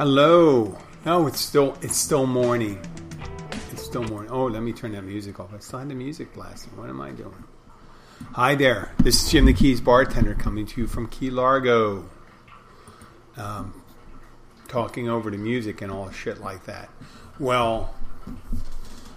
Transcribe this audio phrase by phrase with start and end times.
[0.00, 0.78] Hello.
[1.04, 2.80] No, it's still it's still morning.
[3.70, 4.32] It's still morning.
[4.32, 5.52] Oh, let me turn that music off.
[5.54, 6.74] I still had the music blasting.
[6.78, 7.44] What am I doing?
[8.32, 8.94] Hi there.
[9.00, 12.08] This is Jim the Keys bartender coming to you from Key Largo.
[13.36, 13.82] Um,
[14.68, 16.88] talking over the music and all shit like that.
[17.38, 17.94] Well,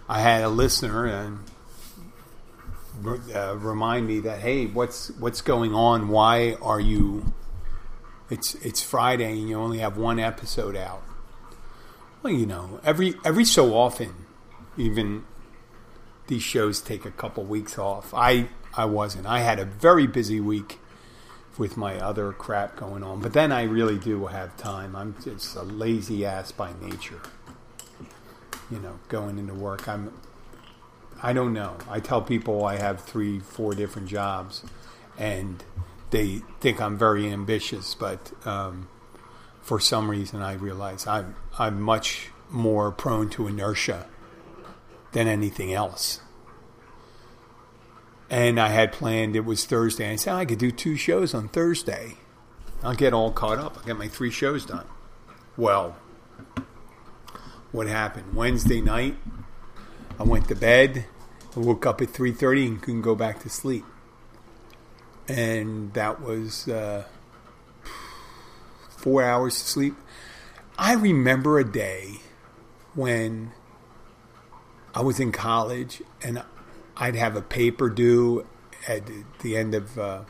[0.10, 1.40] I had a listener and
[3.34, 6.10] uh, remind me that hey, what's what's going on?
[6.10, 7.34] Why are you?
[8.34, 11.04] It's it's Friday and you only have one episode out.
[12.24, 14.26] Well, you know, every every so often,
[14.76, 15.24] even
[16.26, 18.12] these shows take a couple weeks off.
[18.12, 19.28] I I wasn't.
[19.28, 20.80] I had a very busy week
[21.60, 24.96] with my other crap going on, but then I really do have time.
[24.96, 27.22] I'm just a lazy ass by nature.
[28.72, 30.12] You know, going into work, I'm.
[31.22, 31.78] I don't know.
[31.88, 34.64] I tell people I have three, four different jobs,
[35.20, 35.64] and
[36.14, 38.88] they think I'm very ambitious, but um,
[39.62, 44.06] for some reason I realize I'm I'm much more prone to inertia
[45.12, 46.22] than anything else.
[48.30, 50.12] And I had planned it was Thursday.
[50.12, 52.18] I said I could do two shows on Thursday.
[52.84, 53.78] I'll get all caught up.
[53.78, 54.86] I'll get my three shows done.
[55.58, 55.96] Well,
[57.72, 58.36] what happened?
[58.36, 59.18] Wednesday night,
[60.20, 61.06] I went to bed.
[61.56, 63.86] I woke up at three thirty and couldn't go back to sleep.
[65.28, 67.06] And that was uh,
[68.90, 69.96] four hours to sleep.
[70.78, 72.20] I remember a day
[72.96, 73.52] when
[74.96, 76.44] I was in college and
[76.96, 78.46] I'd have a paper due
[78.88, 79.04] at
[79.40, 80.22] the end of uh,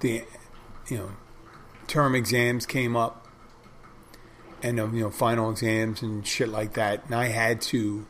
[0.00, 0.24] the
[0.88, 1.10] you know
[1.86, 3.26] term exams came up
[4.62, 8.06] and um, you know final exams and shit like that and I had to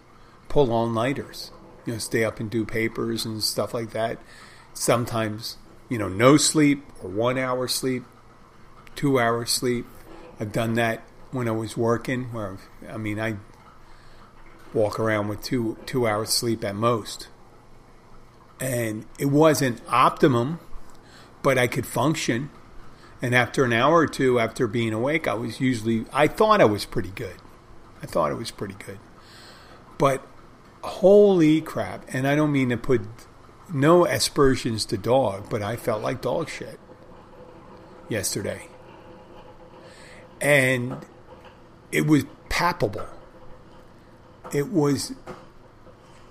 [0.48, 1.50] pull all nighters
[1.86, 4.18] you know stay up and do papers and stuff like that
[4.72, 5.56] sometimes
[5.88, 8.04] you know no sleep or one hour sleep
[8.94, 9.86] two hours sleep
[10.40, 12.58] I've done that when I was working where
[12.88, 13.36] I mean I
[14.72, 17.28] walk around with two two hours sleep at most
[18.60, 20.60] and it wasn't optimum,
[21.42, 22.50] but I could function.
[23.20, 26.66] And after an hour or two after being awake, I was usually I thought I
[26.66, 27.36] was pretty good.
[28.02, 28.98] I thought it was pretty good.
[29.98, 30.26] But
[30.82, 33.02] holy crap, and I don't mean to put
[33.72, 36.78] no aspersions to dog, but I felt like dog shit
[38.08, 38.68] yesterday.
[40.40, 40.98] And
[41.90, 43.06] it was palpable.
[44.52, 45.14] It was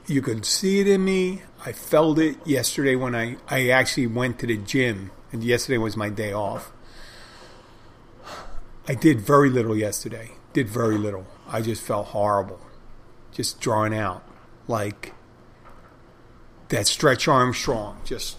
[0.08, 1.42] you could see it in me.
[1.66, 5.96] I felt it yesterday when I, I actually went to the gym, and yesterday was
[5.96, 6.72] my day off.
[8.88, 10.32] I did very little yesterday.
[10.52, 11.26] Did very little.
[11.48, 12.60] I just felt horrible.
[13.32, 14.24] Just drawn out.
[14.68, 15.14] Like
[16.74, 18.38] that stretch Armstrong, just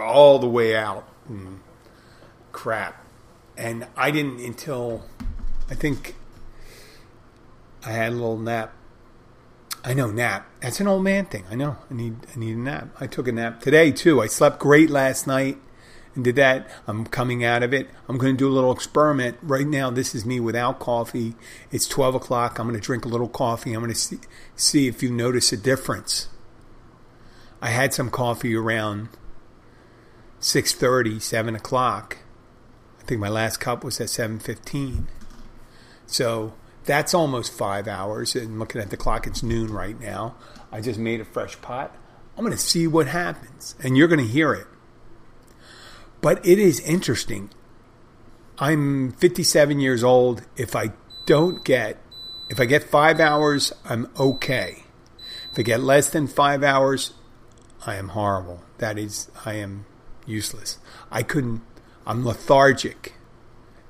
[0.00, 1.08] all the way out.
[1.28, 1.60] And
[2.52, 3.04] crap.
[3.56, 5.04] And I didn't until
[5.70, 6.14] I think
[7.84, 8.74] I had a little nap
[9.84, 10.46] I know nap.
[10.60, 11.44] That's an old man thing.
[11.50, 11.76] I know.
[11.90, 12.88] I need I need a nap.
[13.00, 14.22] I took a nap today too.
[14.22, 15.58] I slept great last night
[16.14, 16.70] and did that.
[16.86, 17.88] I'm coming out of it.
[18.08, 19.90] I'm going to do a little experiment right now.
[19.90, 21.34] This is me without coffee.
[21.72, 22.60] It's 12 o'clock.
[22.60, 23.72] I'm going to drink a little coffee.
[23.72, 24.18] I'm going to see,
[24.54, 26.28] see if you notice a difference.
[27.62, 29.08] I had some coffee around
[30.40, 32.18] 6:30, 7 o'clock.
[33.00, 35.06] I think my last cup was at 7:15.
[36.04, 38.34] So that's almost five hours.
[38.34, 40.34] And looking at the clock, it's noon right now.
[40.72, 41.94] I just made a fresh pot.
[42.36, 44.66] I'm going to see what happens, and you're going to hear it.
[46.20, 47.50] But it is interesting.
[48.58, 50.42] I'm 57 years old.
[50.56, 50.92] If I
[51.26, 51.98] don't get,
[52.50, 54.84] if I get five hours, I'm okay.
[55.52, 57.12] If I get less than five hours,
[57.84, 58.62] I am horrible.
[58.78, 59.86] That is, I am
[60.26, 60.78] useless.
[61.10, 61.62] I couldn't,
[62.06, 63.14] I'm lethargic.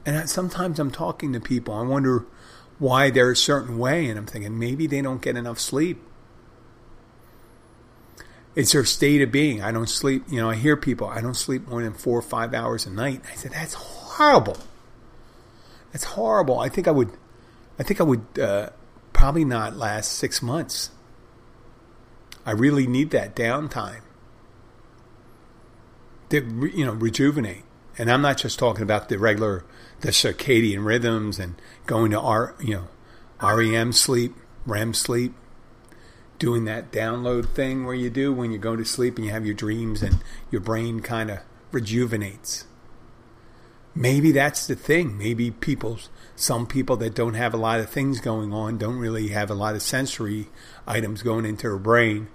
[0.05, 1.75] And sometimes I'm talking to people.
[1.75, 2.27] I wonder
[2.79, 4.09] why they're a certain way.
[4.09, 6.03] And I'm thinking maybe they don't get enough sleep.
[8.55, 9.63] It's their state of being.
[9.63, 10.25] I don't sleep.
[10.29, 12.91] You know, I hear people, I don't sleep more than four or five hours a
[12.91, 13.23] night.
[13.31, 14.57] I said, that's horrible.
[15.93, 16.59] That's horrible.
[16.59, 17.11] I think I would,
[17.79, 18.71] I think I would uh,
[19.13, 20.91] probably not last six months.
[22.45, 24.03] I really need that downtime
[26.31, 27.65] to you know rejuvenate.
[27.99, 29.65] And I'm not just talking about the regular
[30.01, 31.55] the circadian rhythms and
[31.87, 32.89] going to R you know
[33.55, 34.35] REM sleep,
[34.67, 35.35] REM sleep,
[36.39, 39.47] doing that download thing where you do when you go to sleep and you have
[39.47, 40.19] your dreams and
[40.51, 41.41] your brain kind of
[41.71, 42.67] rejuvenates.
[43.95, 45.19] Maybe that's the thing.
[45.19, 45.99] Maybe people,
[46.37, 49.55] some people that don't have a lot of things going on, don't really have a
[49.55, 50.49] lot of sensory
[50.87, 52.29] items going into their brain,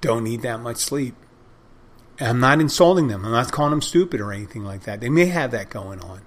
[0.00, 1.14] don't need that much sleep.
[2.20, 3.24] I'm not insulting them.
[3.24, 5.00] I'm not calling them stupid or anything like that.
[5.00, 6.22] They may have that going on.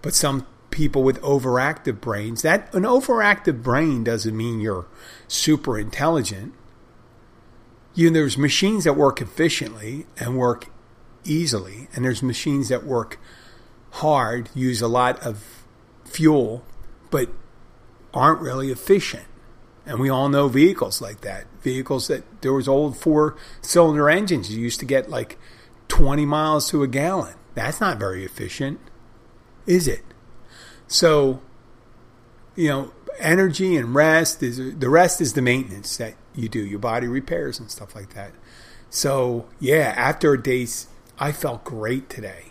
[0.00, 4.86] But some people with overactive brains, that an overactive brain doesn't mean you're
[5.26, 6.54] super intelligent.
[7.94, 10.70] You know, there's machines that work efficiently and work
[11.24, 13.18] easily, and there's machines that work
[13.92, 15.57] hard, use a lot of
[16.08, 16.64] fuel,
[17.10, 17.28] but
[18.14, 19.26] aren't really efficient.
[19.86, 21.46] And we all know vehicles like that.
[21.62, 24.54] Vehicles that there was old four cylinder engines.
[24.54, 25.38] You used to get like
[25.88, 27.34] 20 miles to a gallon.
[27.54, 28.78] That's not very efficient,
[29.66, 30.02] is it?
[30.86, 31.40] So,
[32.54, 36.78] you know, energy and rest is the rest is the maintenance that you do, your
[36.78, 38.32] body repairs and stuff like that.
[38.90, 40.66] So, yeah, after a day,
[41.18, 42.47] I felt great today.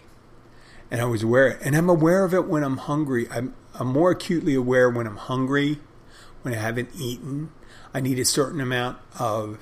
[0.89, 3.27] And I was aware, and I'm aware of it when I'm hungry.
[3.29, 5.79] I'm, I'm more acutely aware when I'm hungry
[6.41, 7.51] when I haven't eaten.
[7.93, 9.59] I need a certain amount of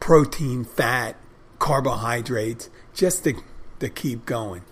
[0.00, 1.16] protein, fat,
[1.58, 3.34] carbohydrates just to,
[3.78, 4.62] to keep going.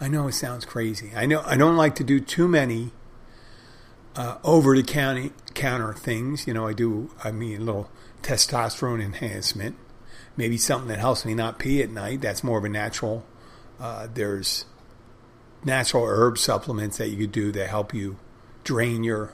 [0.00, 1.12] I know it sounds crazy.
[1.14, 2.90] I know I don't like to do too many
[4.16, 6.46] uh, over the counter things.
[6.46, 7.10] You know, I do.
[7.22, 7.90] I mean, a little
[8.22, 9.76] testosterone enhancement,
[10.36, 12.22] maybe something that helps me not pee at night.
[12.22, 13.24] That's more of a natural.
[13.80, 14.66] Uh, there's
[15.64, 18.18] natural herb supplements that you could do that help you
[18.62, 19.32] drain your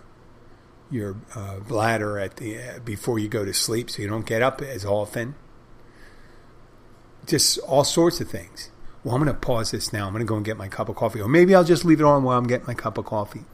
[0.91, 4.43] your uh, bladder at the uh, before you go to sleep, so you don't get
[4.43, 5.35] up as often.
[7.27, 8.71] Just all sorts of things.
[9.05, 10.07] Well, I'm going to pause this now.
[10.07, 12.01] I'm going to go and get my cup of coffee, or maybe I'll just leave
[12.01, 13.45] it on while I'm getting my cup of coffee.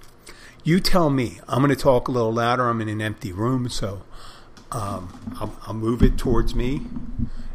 [0.65, 1.41] You tell me.
[1.47, 2.69] I'm going to talk a little louder.
[2.69, 4.03] I'm in an empty room, so
[4.73, 6.83] um, I'll, I'll, move it towards me.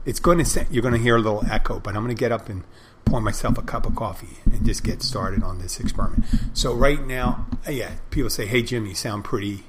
[0.05, 2.31] It's going to you're going to hear a little echo, but I'm going to get
[2.31, 2.63] up and
[3.11, 6.23] pour myself a cup of coffee and just get started on this experiment.
[6.53, 9.65] So right now, yeah, people say, "Hey Jim, you sound pretty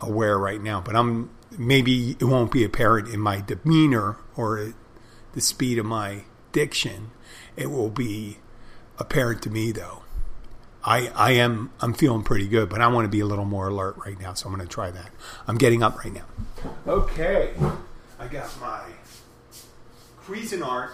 [0.00, 4.72] aware right now, but I'm maybe it won't be apparent in my demeanor or
[5.32, 6.22] the speed of my
[6.52, 7.10] diction.
[7.56, 8.38] It will be
[8.98, 10.04] apparent to me though.
[10.84, 13.68] I I am I'm feeling pretty good, but I want to be a little more
[13.68, 15.10] alert right now, so I'm going to try that.
[15.48, 16.26] I'm getting up right now.
[16.86, 17.54] Okay,
[18.20, 18.82] I got my
[20.24, 20.90] Cuisinart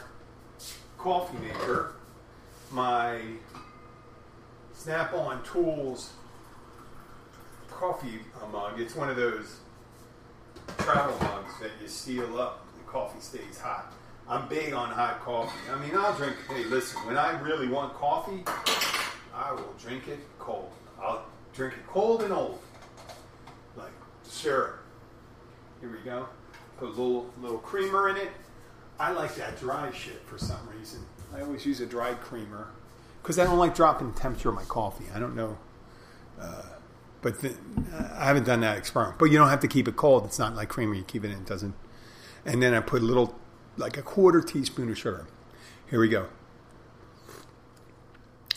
[0.99, 1.95] coffee maker,
[2.71, 3.21] my
[4.75, 6.13] Snap-on Tools
[7.71, 8.81] coffee uh, mug.
[8.81, 9.59] It's one of those
[10.79, 12.65] travel mugs that you seal up.
[12.77, 13.93] The coffee stays hot.
[14.29, 15.59] I'm big on hot coffee.
[15.71, 16.35] I mean, I'll drink.
[16.49, 18.43] Hey, listen, when I really want coffee,
[19.33, 20.71] I will drink it cold.
[21.01, 21.25] I'll
[21.55, 22.59] drink it cold and old,
[23.77, 23.93] like
[24.25, 24.81] syrup.
[25.81, 26.27] Here we go.
[26.79, 28.31] Put a little little creamer in it.
[28.99, 31.01] I like that dry shit for some reason.
[31.35, 32.69] I always use a dry creamer
[33.23, 35.05] because I don't like dropping the temperature of my coffee.
[35.15, 35.59] I don't know.
[36.41, 36.63] Uh,
[37.21, 37.55] but the,
[38.17, 39.19] I haven't done that experiment.
[39.19, 40.25] But you don't have to keep it cold.
[40.25, 40.95] It's not like creamer.
[40.95, 41.75] You keep it in, it doesn't.
[42.45, 43.39] And then I put a little,
[43.77, 45.27] like a quarter teaspoon of sugar.
[45.91, 46.29] Here we go.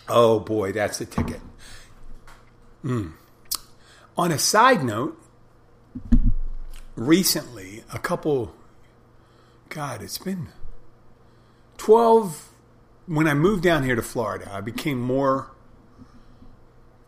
[0.07, 1.41] Oh boy, that's the ticket.
[2.83, 3.13] Mm.
[4.17, 5.17] On a side note,
[6.95, 8.53] recently, a couple,
[9.71, 10.49] God, it's been
[11.77, 12.49] 12.
[13.05, 15.55] When I moved down here to Florida, I became more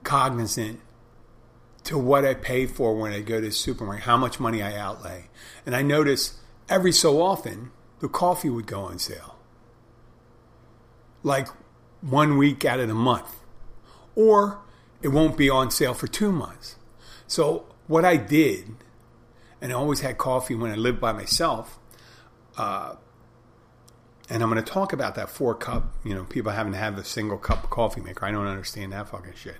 [0.03, 0.79] cognizant
[1.83, 4.77] to what I pay for when I go to the supermarket, how much money I
[4.77, 5.25] outlay.
[5.65, 6.39] And I notice
[6.69, 9.35] every so often the coffee would go on sale.
[11.21, 11.49] Like
[11.99, 13.41] one week out of the month.
[14.15, 14.61] Or
[15.01, 16.77] it won't be on sale for two months.
[17.27, 18.73] So what I did,
[19.59, 21.77] and I always had coffee when I lived by myself,
[22.57, 22.95] uh,
[24.29, 26.97] and I'm going to talk about that four cup, you know, people having to have
[26.97, 28.25] a single cup coffee maker.
[28.25, 29.57] I don't understand that fucking shit.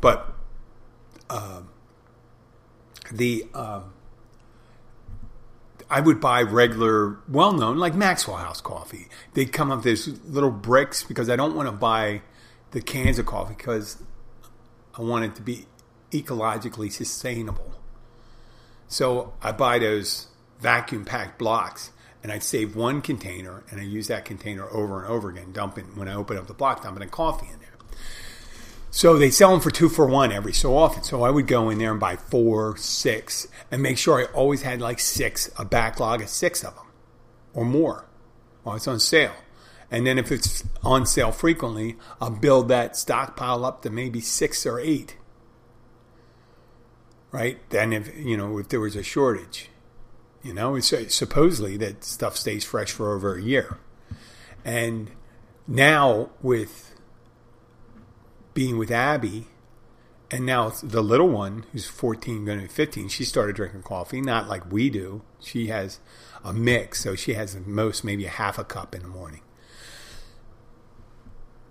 [0.00, 0.34] But
[1.28, 1.68] um,
[3.12, 3.92] the um,
[5.88, 9.08] I would buy regular, well known, like Maxwell House coffee.
[9.34, 12.22] They'd come up these little bricks because I don't want to buy
[12.72, 14.02] the cans of coffee because
[14.98, 15.66] I want it to be
[16.10, 17.72] ecologically sustainable.
[18.88, 20.28] So I buy those
[20.60, 21.90] vacuum packed blocks
[22.26, 25.94] and I'd save one container and I use that container over and over again, dumping
[25.94, 27.76] when I open up the block, dumping a coffee in there.
[28.90, 31.04] So they sell them for two for one every so often.
[31.04, 34.62] So I would go in there and buy four, six, and make sure I always
[34.62, 36.86] had like six, a backlog of six of them
[37.54, 38.08] or more
[38.64, 39.36] while it's on sale.
[39.88, 44.66] And then if it's on sale frequently, I'll build that stockpile up to maybe six
[44.66, 45.16] or eight.
[47.30, 47.60] Right?
[47.70, 49.70] Then if you know if there was a shortage,
[50.46, 53.78] you know, it's supposedly that stuff stays fresh for over a year.
[54.64, 55.10] And
[55.66, 56.94] now with
[58.54, 59.48] being with Abby,
[60.30, 64.20] and now the little one who's 14 going to be 15 she started drinking coffee
[64.20, 65.22] not like we do.
[65.40, 66.00] She has
[66.42, 69.42] a mix so she has the most maybe a half a cup in the morning.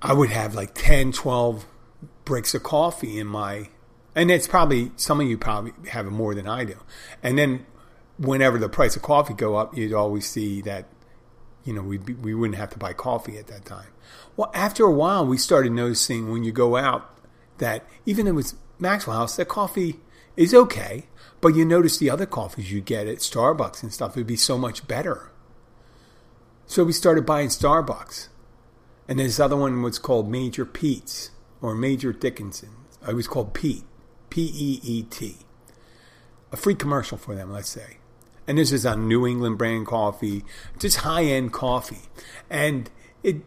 [0.02, 1.66] I would have like 10 12
[2.24, 3.70] bricks of coffee in my
[4.16, 6.78] and it's probably some of you probably have more than i do.
[7.22, 7.66] And then
[8.18, 10.86] whenever the price of coffee go up you'd always see that
[11.64, 13.90] you know we we wouldn't have to buy coffee at that time
[14.38, 17.16] well after a while we started noticing when you go out
[17.58, 20.00] that even if it's Maxwell House, the coffee
[20.36, 21.06] is okay,
[21.42, 24.58] but you notice the other coffees you get at Starbucks and stuff would be so
[24.58, 25.32] much better.
[26.66, 28.30] So we started buying Starbucks.
[29.08, 31.30] And this other one was called Major Peet's
[31.62, 32.72] or Major Dickinson.
[33.08, 33.84] It was called Peet,
[34.32, 35.38] P E E T.
[36.52, 37.98] A free commercial for them, let's say.
[38.48, 40.44] And this is a New England brand coffee,
[40.78, 42.10] just high end coffee.
[42.50, 42.90] And
[43.24, 43.38] it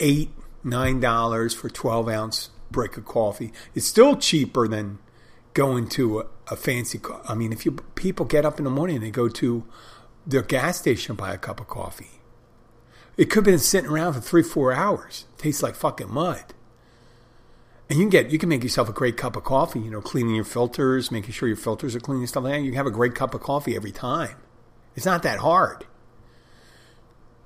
[0.00, 0.30] eight,
[0.64, 3.52] nine dollars for twelve ounce brick of coffee.
[3.74, 4.98] It's still cheaper than
[5.54, 6.98] going to a, a fancy.
[6.98, 9.64] Co- I mean, if you people get up in the morning and they go to
[10.26, 12.20] their gas station buy a cup of coffee,
[13.16, 15.24] it could have been sitting around for three, four hours.
[15.36, 16.54] It tastes like fucking mud.
[17.88, 19.80] And you can get you can make yourself a great cup of coffee.
[19.80, 22.60] You know, cleaning your filters, making sure your filters are clean and stuff like that.
[22.60, 24.36] You can have a great cup of coffee every time.
[24.98, 25.86] It's not that hard.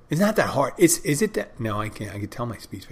[0.09, 0.73] It's not that hard.
[0.79, 1.59] It's is it that?
[1.59, 2.09] No, I can't.
[2.11, 2.87] I can tell my speech.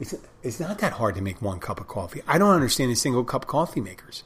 [0.00, 2.20] It's, it's not that hard to make one cup of coffee.
[2.26, 4.24] I don't understand the single cup coffee makers.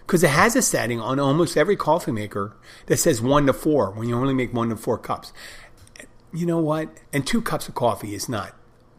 [0.00, 2.56] Because it has a setting on almost every coffee maker
[2.86, 5.34] that says one to four when you only make one to four cups.
[6.32, 6.88] You know what?
[7.12, 8.54] And two cups of coffee is not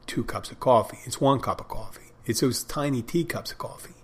[0.05, 0.99] two cups of coffee.
[1.05, 2.11] It's one cup of coffee.
[2.27, 3.95] It's those tiny teacups of coffee.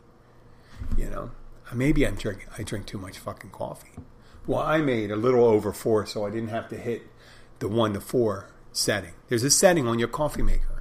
[0.98, 1.30] You know?
[1.72, 3.92] Maybe I'm drinking I drink too much fucking coffee.
[4.48, 7.04] Well, I made a little over four, so I didn't have to hit
[7.60, 9.14] the one to four setting.
[9.28, 10.76] There's a setting on your coffee maker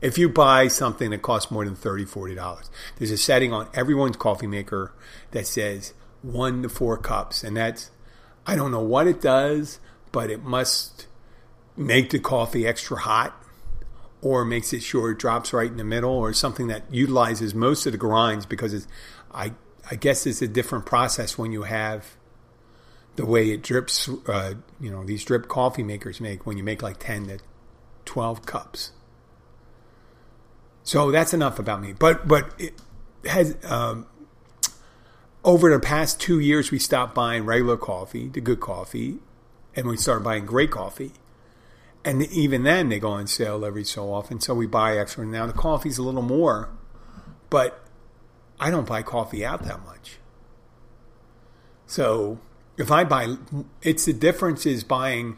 [0.00, 4.16] if you buy something that costs more than $30, $40, there's a setting on everyone's
[4.16, 4.92] coffee maker
[5.32, 5.92] that says
[6.22, 7.42] one to four cups.
[7.44, 7.90] And that's,
[8.46, 9.78] I don't know what it does,
[10.12, 11.06] but it must
[11.76, 13.36] make the coffee extra hot
[14.22, 17.86] or makes it sure it drops right in the middle or something that utilizes most
[17.86, 18.86] of the grinds because it's,
[19.32, 19.52] I,
[19.90, 22.16] I guess it's a different process when you have
[23.20, 26.80] the way it drips, uh, you know, these drip coffee makers make when you make
[26.80, 27.38] like 10 to
[28.06, 28.92] 12 cups.
[30.84, 31.92] So that's enough about me.
[31.92, 32.80] But but it
[33.26, 34.06] has um,
[35.44, 39.18] over the past two years, we stopped buying regular coffee, the good coffee,
[39.76, 41.12] and we started buying great coffee.
[42.02, 44.40] And even then, they go on sale every so often.
[44.40, 45.26] So we buy extra.
[45.26, 46.70] Now the coffee's a little more,
[47.50, 47.84] but
[48.58, 50.16] I don't buy coffee out that much.
[51.86, 52.38] So
[52.80, 53.36] if I buy,
[53.82, 55.36] it's the difference is buying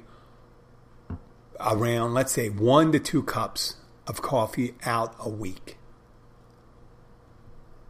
[1.61, 5.77] around, let's say, one to two cups of coffee out a week.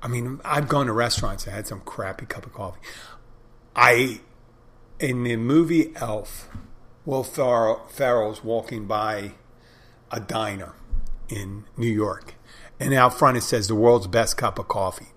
[0.03, 2.81] I mean, I've gone to restaurants and had some crappy cup of coffee.
[3.77, 4.21] I,
[4.99, 6.49] in the movie Elf,
[7.05, 9.33] Will Ferrell, Ferrell's walking by
[10.11, 10.75] a diner
[11.29, 12.35] in New York,
[12.81, 15.12] and out front it says the world's best cup of coffee.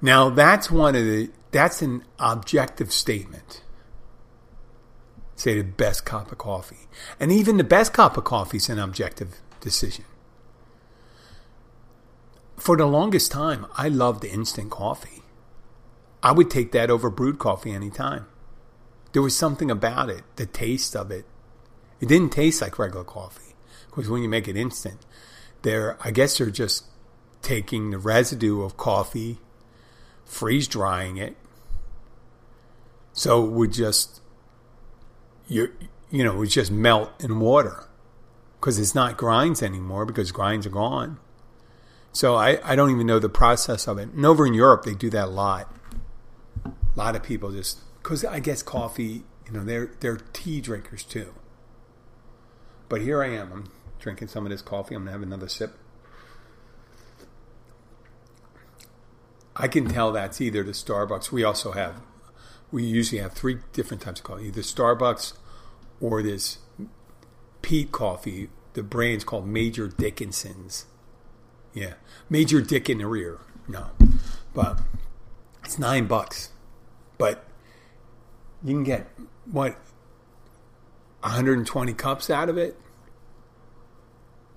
[0.00, 3.62] Now that's one of the that's an objective statement
[5.36, 6.88] say the best cup of coffee.
[7.20, 10.04] And even the best cup of coffee is an objective decision.
[12.56, 15.22] For the longest time, I loved instant coffee.
[16.22, 18.26] I would take that over brewed coffee anytime.
[19.12, 21.26] There was something about it, the taste of it.
[22.00, 23.54] It didn't taste like regular coffee
[23.88, 25.06] because when you make it instant,
[25.62, 26.84] they're I guess they're just
[27.40, 29.38] taking the residue of coffee,
[30.26, 31.36] freeze drying it,
[33.12, 34.20] so it would just
[35.48, 35.72] you
[36.10, 37.88] you know it would just melt in water
[38.60, 41.18] because it's not grinds anymore because grinds are gone.
[42.12, 44.08] So I, I don't even know the process of it.
[44.08, 45.72] And over in Europe they do that a lot.
[46.64, 51.04] A lot of people just because I guess coffee, you know, they're they're tea drinkers
[51.04, 51.34] too.
[52.88, 53.52] But here I am.
[53.52, 53.64] I'm
[53.98, 54.94] drinking some of this coffee.
[54.94, 55.76] I'm gonna have another sip.
[59.58, 61.32] I can tell that's either the Starbucks.
[61.32, 62.00] We also have
[62.70, 65.32] we usually have three different types of coffee either Starbucks
[66.00, 66.58] or this
[67.62, 68.48] Peet coffee.
[68.74, 70.86] The brand's called Major Dickinson's.
[71.72, 71.94] Yeah.
[72.28, 73.40] Major dick in the rear.
[73.66, 73.86] No.
[74.54, 74.80] But
[75.64, 76.50] it's nine bucks.
[77.18, 77.44] But
[78.62, 79.08] you can get,
[79.50, 79.72] what,
[81.20, 82.78] 120 cups out of it?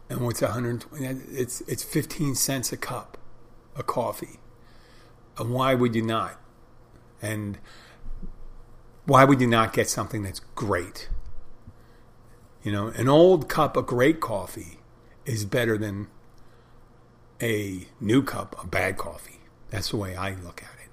[0.09, 1.05] And what's 120?
[1.31, 3.17] It's, it's 15 cents a cup
[3.75, 4.39] of coffee.
[5.39, 6.39] And why would you not?
[7.21, 7.57] And
[9.05, 11.09] why would you not get something that's great?
[12.61, 14.79] You know, an old cup of great coffee
[15.25, 16.07] is better than
[17.41, 19.39] a new cup of bad coffee.
[19.69, 20.89] That's the way I look at it.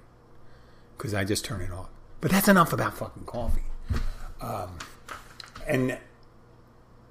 [0.97, 1.89] Because I just turn it off.
[2.21, 3.63] But that's enough about fucking coffee.
[4.41, 4.77] Um,
[5.67, 5.97] and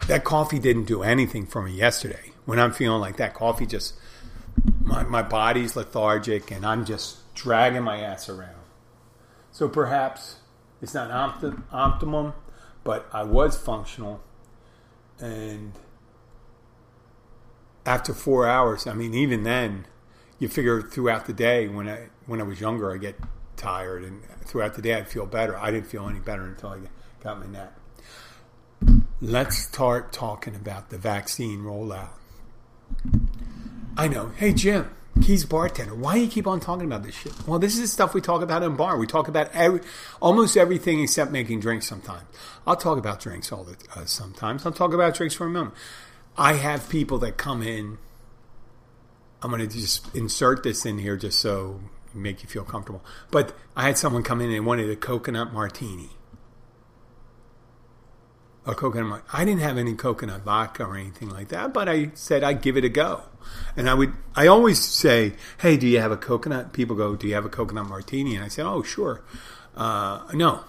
[0.09, 2.33] that coffee didn't do anything for me yesterday.
[2.45, 3.95] When I'm feeling like that, coffee just,
[4.83, 8.64] my, my body's lethargic and I'm just dragging my ass around.
[9.52, 10.37] So perhaps
[10.83, 12.33] it's not opti- optimum,
[12.83, 14.21] but I was functional.
[15.21, 15.73] And
[17.85, 19.87] after four hours, I mean, even then,
[20.38, 23.19] you figure throughout the day when I when I was younger, I get
[23.57, 25.57] tired, and throughout the day I'd feel better.
[25.57, 26.78] I didn't feel any better until I
[27.23, 27.78] got my nap.
[29.21, 32.11] Let's start talking about the vaccine rollout.
[33.97, 34.33] I know.
[34.37, 34.90] Hey Jim,
[35.23, 35.94] Keys bartender.
[35.94, 37.32] Why do you keep on talking about this shit?
[37.46, 38.99] Well, this is the stuff we talk about in bar.
[38.99, 39.80] We talk about every,
[40.20, 41.87] almost everything except making drinks.
[41.87, 42.25] Sometimes
[42.66, 44.66] I'll talk about drinks all the uh, sometimes.
[44.66, 45.75] I'll talk about drinks for a moment.
[46.37, 47.99] I have people that come in.
[49.42, 51.80] I'm going to just insert this in here just so
[52.14, 53.04] make you feel comfortable.
[53.30, 56.11] But I had someone come in and wanted a coconut martini
[58.66, 59.23] a coconut.
[59.32, 62.76] I didn't have any coconut vodka or anything like that, but I said I'd give
[62.76, 63.23] it a go.
[63.76, 67.26] And I would, I always say, "Hey, do you have a coconut?" People go, "Do
[67.29, 69.23] you have a coconut martini?" And I say, "Oh, sure."
[69.76, 70.65] Uh, no,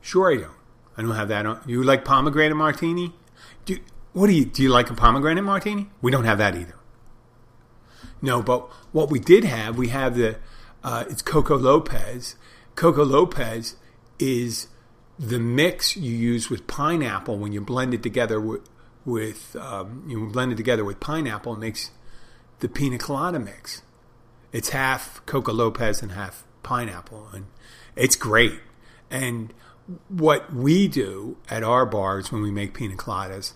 [0.00, 0.56] sure I don't.
[0.96, 1.68] I don't have that.
[1.68, 3.12] You like pomegranate martini?
[3.64, 3.78] Do
[4.12, 4.62] what do you do?
[4.62, 5.90] You like a pomegranate martini?
[6.00, 6.76] We don't have that either.
[8.20, 10.36] No, but what we did have, we have the
[10.84, 12.36] uh, it's Coco Lopez.
[12.74, 13.76] Coco Lopez
[14.18, 14.68] is
[15.18, 18.68] the mix you use with pineapple when you blend it together with,
[19.04, 21.90] with um, you blend it together with pineapple, makes
[22.60, 23.82] the pina colada mix.
[24.52, 27.46] It's half Coco Lopez and half pineapple, and
[27.96, 28.60] it's great.
[29.10, 29.52] And
[30.08, 33.52] what we do at our bars when we make pina coladas,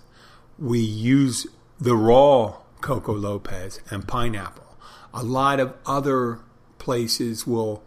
[0.59, 1.47] we use
[1.79, 4.77] the raw Coco Lopez and pineapple.
[5.13, 6.41] A lot of other
[6.79, 7.83] places will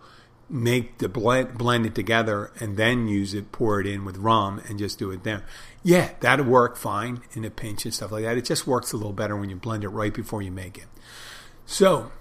[0.49, 4.61] make the blend blend it together and then use it, pour it in with rum
[4.67, 5.45] and just do it there.
[5.83, 8.37] Yeah, that'll work fine in a pinch and stuff like that.
[8.37, 10.87] It just works a little better when you blend it right before you make it.
[11.65, 12.11] So,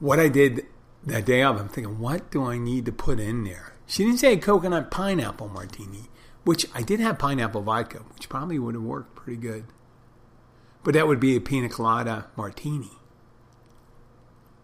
[0.00, 0.66] what I did
[1.04, 3.74] that day of, I'm thinking, what do I need to put in there?
[3.86, 6.10] She didn't say coconut pineapple martini,
[6.44, 9.66] which I did have pineapple vodka, which probably would have worked pretty good.
[10.82, 12.90] But that would be a pina colada martini.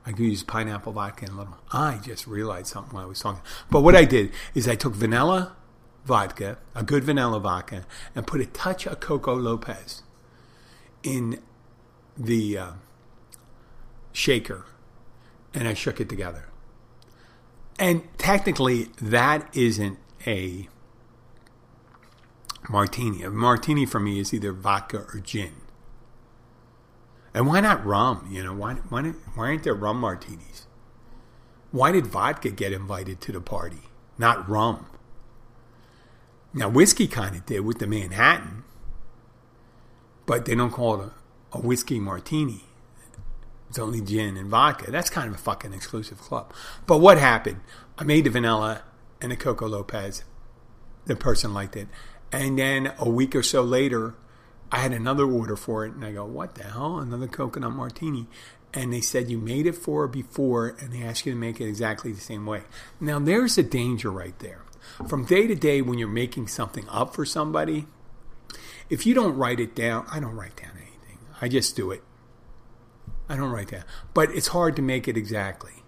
[0.04, 1.58] I could use pineapple vodka and a little.
[1.72, 3.42] I just realized something while I was talking.
[3.70, 5.54] But what I did is I took vanilla
[6.04, 10.02] vodka, a good vanilla vodka, and put a touch of Coco Lopez
[11.02, 11.40] in
[12.16, 12.70] the uh,
[14.12, 14.64] shaker,
[15.54, 16.48] and I shook it together.
[17.78, 20.68] And technically, that isn't a
[22.68, 23.22] martini.
[23.22, 25.61] A martini for me is either vodka or gin.
[27.34, 28.28] And why not rum?
[28.30, 30.66] You know, why why why aren't there rum martinis?
[31.70, 33.82] Why did vodka get invited to the party,
[34.18, 34.86] not rum?
[36.52, 38.64] Now whiskey kind of did with the Manhattan,
[40.26, 41.10] but they don't call it
[41.52, 42.64] a, a whiskey martini.
[43.70, 44.90] It's only gin and vodka.
[44.90, 46.52] That's kind of a fucking exclusive club.
[46.86, 47.60] But what happened?
[47.96, 48.82] I made the vanilla
[49.22, 50.24] and the Coco Lopez.
[51.06, 51.88] The person liked it.
[52.30, 54.14] And then a week or so later,
[54.72, 56.98] I had another order for it, and I go, "What the hell?
[56.98, 58.26] Another coconut martini?"
[58.72, 61.68] And they said you made it for before, and they ask you to make it
[61.68, 62.62] exactly the same way.
[62.98, 64.62] Now there's a danger right there.
[65.06, 67.86] From day to day, when you're making something up for somebody,
[68.88, 71.18] if you don't write it down, I don't write down anything.
[71.40, 72.02] I just do it.
[73.28, 75.84] I don't write down, but it's hard to make it exactly.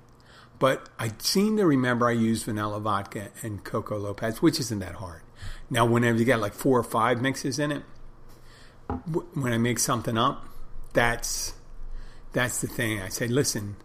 [0.58, 4.96] But I seem to remember I used vanilla vodka and Coco Lopez, which isn't that
[4.96, 5.22] hard.
[5.68, 7.82] Now, whenever you got like four or five mixes in it,
[9.34, 10.46] when I make something up,
[10.92, 11.54] that's
[12.32, 13.00] that's the thing.
[13.00, 13.76] I say, listen,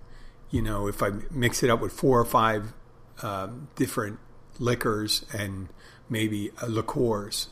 [0.49, 2.73] you know, if I mix it up with four or five
[3.21, 4.19] uh, different
[4.59, 5.69] liquors and
[6.09, 7.47] maybe liqueurs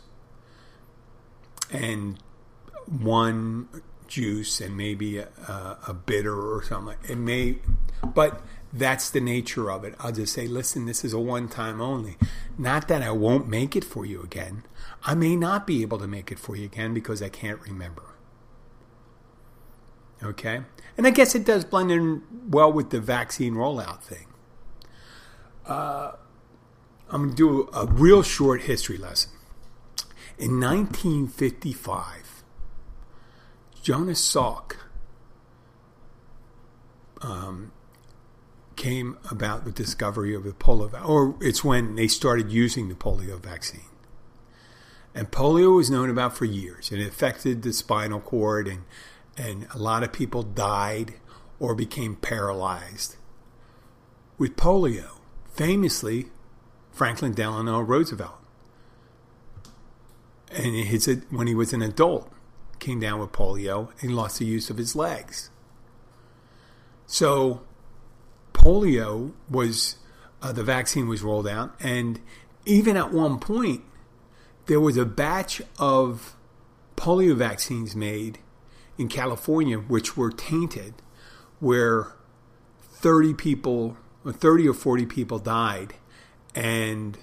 [1.72, 2.18] and
[2.86, 3.68] one
[4.08, 6.98] juice and maybe a, a, bitter or something.
[7.08, 7.58] It may,
[8.16, 8.42] but
[8.78, 9.96] that's the nature of it.
[10.00, 12.18] I'll just say, listen, this is a one time only.
[12.58, 14.64] Not that I won't make it for you again.
[15.04, 18.04] I may not be able to make it for you again because I can't remember.
[20.24, 20.62] Okay?
[20.98, 24.28] And I guess it does blend in well with the vaccine rollout thing.
[25.66, 26.14] Uh,
[27.10, 29.32] I'm going to do a real short history lesson.
[30.38, 32.44] In 1955,
[33.82, 34.76] Jonas Salk
[37.22, 37.72] um,
[38.78, 43.40] came about the discovery of the polio, or it's when they started using the polio
[43.40, 43.82] vaccine.
[45.14, 46.92] And polio was known about for years.
[46.92, 48.84] and It affected the spinal cord, and,
[49.36, 51.16] and a lot of people died
[51.60, 53.16] or became paralyzed.
[54.38, 55.20] With polio,
[55.52, 56.28] famously,
[56.92, 58.40] Franklin Delano Roosevelt.
[60.52, 62.32] And his, when he was an adult,
[62.80, 65.50] came down with polio and lost the use of his legs.
[67.08, 67.62] So,
[68.68, 69.96] polio was
[70.42, 72.20] uh, the vaccine was rolled out, and
[72.66, 73.82] even at one point,
[74.66, 76.36] there was a batch of
[76.98, 78.40] polio vaccines made
[78.98, 80.96] in California which were tainted,
[81.62, 82.08] where
[82.82, 85.94] 30 people, or 30 or 40 people died,
[86.54, 87.18] and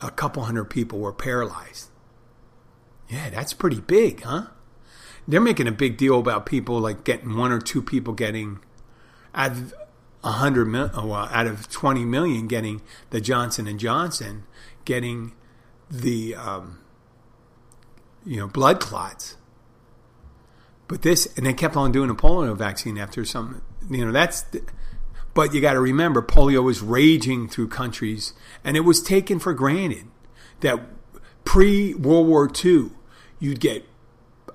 [0.00, 1.90] a couple hundred people were paralyzed.
[3.08, 4.48] Yeah, that's pretty big, huh?
[5.28, 8.58] They're making a big deal about people like getting one or two people getting
[9.32, 9.74] out of
[10.24, 14.44] a hundred mil, well, out of twenty million getting the Johnson and Johnson
[14.84, 15.32] getting
[15.90, 16.78] the um,
[18.24, 19.36] you know blood clots.
[20.86, 24.44] But this, and they kept on doing a polio vaccine after some, you know, that's.
[25.34, 28.32] But you got to remember, polio was raging through countries,
[28.64, 30.06] and it was taken for granted
[30.60, 30.80] that
[31.44, 32.90] pre World War II,
[33.38, 33.84] you'd get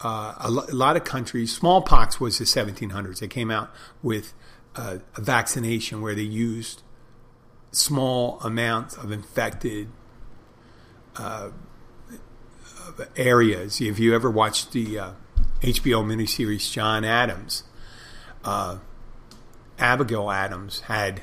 [0.02, 1.56] uh, a, lot of countries.
[1.56, 3.20] Smallpox was the 1700s.
[3.20, 3.72] They came out
[4.02, 4.34] with
[4.76, 6.82] uh, a vaccination where they used
[7.72, 9.90] small amounts of infected
[11.16, 11.50] uh,
[13.16, 13.82] areas.
[13.82, 15.12] If you ever watched the uh,
[15.62, 17.64] HBO miniseries John Adams,
[18.44, 18.80] uh,
[19.80, 21.22] Abigail Adams had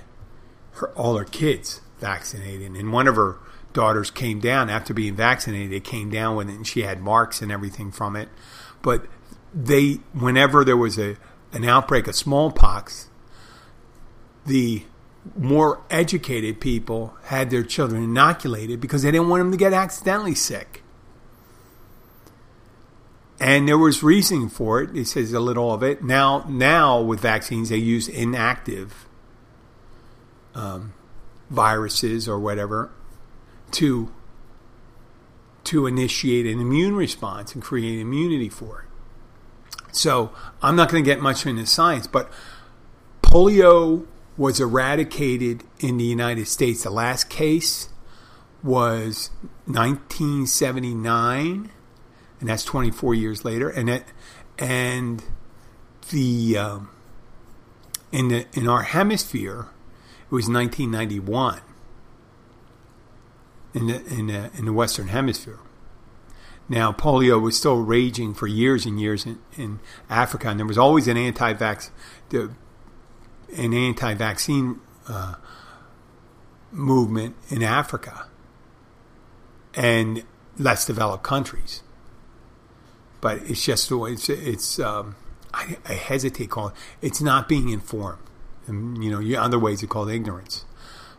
[0.72, 3.38] her, all her kids vaccinated, and one of her
[3.72, 5.70] daughters came down after being vaccinated.
[5.70, 8.28] They came down with it, and she had marks and everything from it.
[8.82, 9.06] But
[9.54, 11.16] they, whenever there was a
[11.52, 13.08] an outbreak of smallpox,
[14.46, 14.84] the
[15.36, 20.34] more educated people had their children inoculated because they didn't want them to get accidentally
[20.34, 20.82] sick.
[23.38, 24.94] And there was reasoning for it.
[24.94, 26.02] He says a little of it.
[26.02, 29.06] Now, now with vaccines, they use inactive
[30.54, 30.92] um,
[31.48, 32.90] viruses or whatever
[33.72, 34.12] to
[35.62, 39.94] to initiate an immune response and create immunity for it.
[39.94, 42.30] So I'm not going to get much into science, but
[43.22, 44.06] polio
[44.40, 46.82] was eradicated in the United States.
[46.82, 47.90] The last case
[48.62, 49.28] was
[49.66, 51.70] 1979,
[52.40, 53.68] and that's 24 years later.
[53.68, 54.04] And it,
[54.58, 55.22] and
[56.08, 56.88] the um,
[58.12, 59.66] in the in our hemisphere,
[60.22, 61.60] it was 1991
[63.74, 65.58] in the in the in the Western Hemisphere.
[66.66, 70.78] Now, polio was still raging for years and years in, in Africa, and there was
[70.78, 71.90] always an anti-vax.
[72.30, 72.54] The
[73.56, 75.34] an anti-vaccine uh,
[76.72, 78.26] movement in Africa
[79.74, 80.24] and
[80.58, 81.82] less developed countries.
[83.20, 85.16] But it's just it's it's um,
[85.52, 88.22] I, I, hesitate calling it, it's not being informed.
[88.66, 90.64] And, you know, other ways to call it ignorance.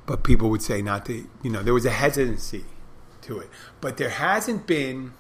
[0.05, 1.27] But people would say not to.
[1.43, 2.65] You know, there was a hesitancy
[3.23, 3.49] to it,
[3.81, 5.13] but there hasn't been.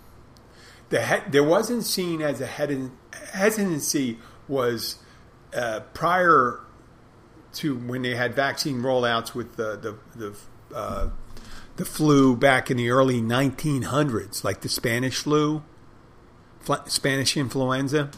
[0.89, 4.97] The he, there wasn't seen as a hesitancy was
[5.53, 6.61] uh, prior
[7.53, 11.09] to when they had vaccine rollouts with the the the, uh,
[11.75, 15.63] the flu back in the early 1900s, like the Spanish flu,
[16.85, 18.11] Spanish influenza,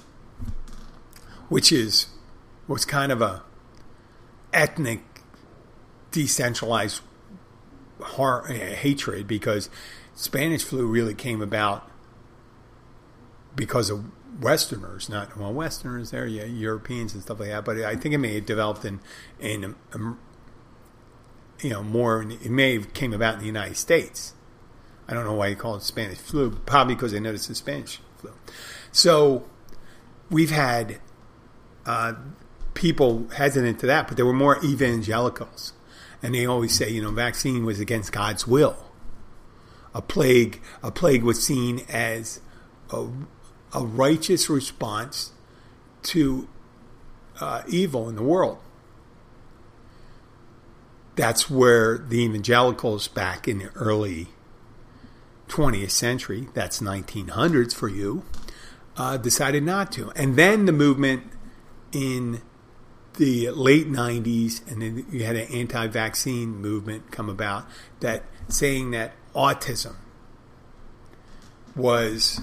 [1.50, 2.08] which is
[2.68, 3.44] was kind of a
[4.54, 5.02] ethnic
[6.12, 7.02] decentralized
[8.02, 9.70] har- hatred because
[10.16, 11.90] Spanish flu really came about
[13.56, 14.06] because of
[14.40, 17.66] Westerners, not well, Westerners there, yeah, Europeans and stuff like that.
[17.66, 19.00] But I think it may have developed in
[19.40, 20.20] in um,
[21.62, 22.24] you know more.
[22.24, 24.34] It may have came about in the United States.
[25.08, 26.52] I don't know why you call it Spanish flu.
[26.52, 28.32] Probably because they noticed the Spanish flu.
[28.92, 29.46] So
[30.30, 31.00] we've had
[31.86, 32.14] uh,
[32.74, 35.74] people hesitant to that, but there were more evangelicals,
[36.22, 38.78] and they always say, you know, vaccine was against God's will.
[39.94, 42.40] A plague, a plague was seen as
[42.92, 43.08] a
[43.74, 45.32] a righteous response
[46.04, 46.48] to
[47.40, 48.60] uh, evil in the world.
[51.16, 54.28] That's where the evangelicals back in the early
[55.48, 58.24] 20th century, that's 1900s for you,
[58.98, 60.12] uh, decided not to.
[60.16, 61.24] And then the movement
[61.92, 62.42] in
[63.18, 67.68] the late 90s, and then you had an anti vaccine movement come about
[68.00, 69.96] that saying that autism
[71.76, 72.42] was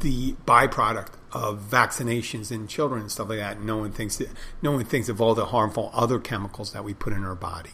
[0.00, 3.60] the byproduct of vaccinations in children and stuff like that.
[3.60, 4.28] No one thinks that,
[4.62, 7.70] no one thinks of all the harmful other chemicals that we put in our body,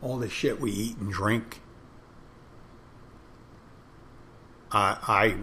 [0.00, 1.60] all the shit we eat and drink.
[4.74, 5.36] I,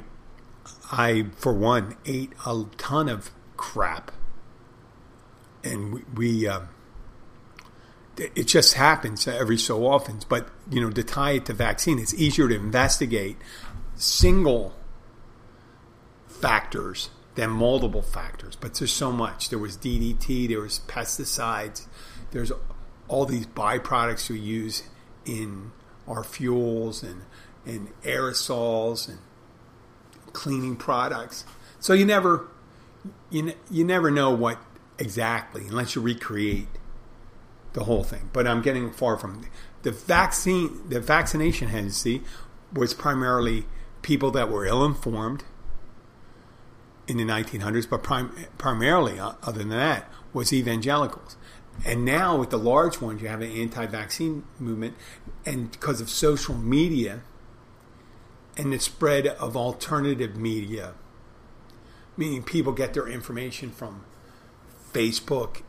[0.91, 4.11] I for one ate a ton of crap,
[5.63, 6.03] and we.
[6.15, 6.61] we uh,
[8.35, 10.19] it just happens every so often.
[10.27, 13.37] But you know, to tie it to vaccine, it's easier to investigate
[13.95, 14.73] single
[16.39, 18.55] factors than multiple factors.
[18.55, 19.49] But there's so much.
[19.49, 21.87] There was DDT, there was pesticides,
[22.31, 22.51] there's
[23.07, 24.83] all these byproducts we use
[25.25, 25.71] in
[26.07, 27.21] our fuels and,
[27.65, 29.19] and aerosols and
[30.33, 31.45] cleaning products.
[31.79, 32.47] So you never
[33.29, 34.59] you, you never know what
[34.97, 36.67] exactly unless you recreate
[37.73, 38.29] the whole thing.
[38.33, 39.45] But I'm getting far from
[39.83, 40.89] the vaccine.
[40.89, 42.21] The vaccination hesitancy
[42.73, 43.65] was primarily
[44.01, 45.43] people that were ill informed
[47.09, 51.35] in the 1900s, but prim- primarily, uh, other than that, was evangelicals.
[51.85, 54.95] And now with the large ones, you have an anti-vaccine movement,
[55.45, 57.21] and because of social media
[58.57, 60.93] and the spread of alternative media,
[62.17, 64.03] meaning people get their information from
[64.91, 65.61] Facebook,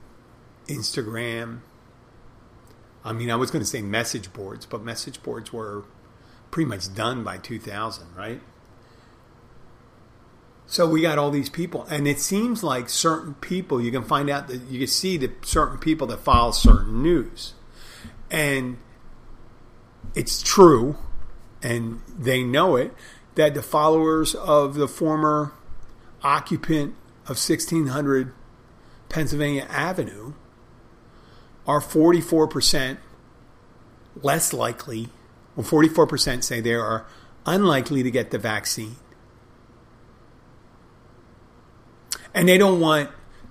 [0.66, 1.60] Instagram.
[3.04, 5.84] I mean, I was going to say message boards, but message boards were
[6.50, 8.40] pretty much done by 2000, right?
[10.70, 14.30] So we got all these people, and it seems like certain people you can find
[14.30, 17.54] out that you can see that certain people that follow certain news,
[18.30, 18.78] and
[20.14, 20.96] it's true,
[21.60, 22.94] and they know it
[23.34, 25.50] that the followers of the former
[26.22, 28.32] occupant of 1600
[29.08, 30.34] Pennsylvania Avenue
[31.66, 32.98] are 44%
[34.22, 35.08] less likely,
[35.56, 37.06] or 44% say they are
[37.44, 38.94] unlikely to get the vaccine
[42.34, 43.10] and they don't want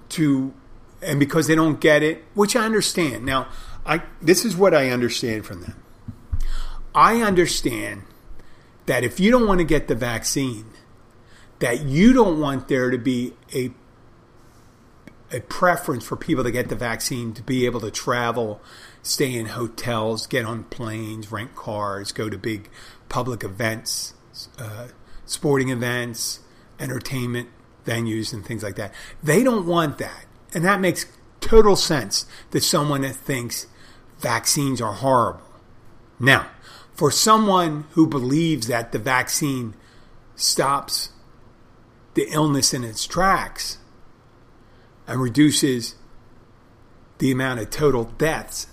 [0.10, 0.54] to
[1.02, 3.26] and because they don't get it which i understand.
[3.26, 3.48] Now
[3.86, 5.84] i this is what i understand from them.
[6.96, 8.04] I understand
[8.88, 10.65] that if you don't want to get the vaccine
[11.60, 13.72] that you don't want there to be a
[15.32, 18.60] a preference for people to get the vaccine to be able to travel
[19.04, 22.70] stay in hotels get on planes rent cars go to big
[23.10, 24.15] public events
[24.58, 24.88] uh,
[25.26, 26.39] sporting events
[26.80, 27.48] entertainment
[27.89, 28.93] venues and things like that.
[29.23, 30.25] They don't want that.
[30.54, 31.06] And that makes
[31.41, 33.67] total sense that someone that thinks
[34.19, 35.41] vaccines are horrible.
[36.19, 36.47] Now,
[36.93, 39.73] for someone who believes that the vaccine
[40.36, 41.10] stops
[42.13, 43.78] the illness in its tracks
[45.08, 45.95] and reduces
[47.19, 48.67] the amount of total deaths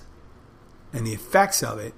[0.92, 1.94] and the effects of it,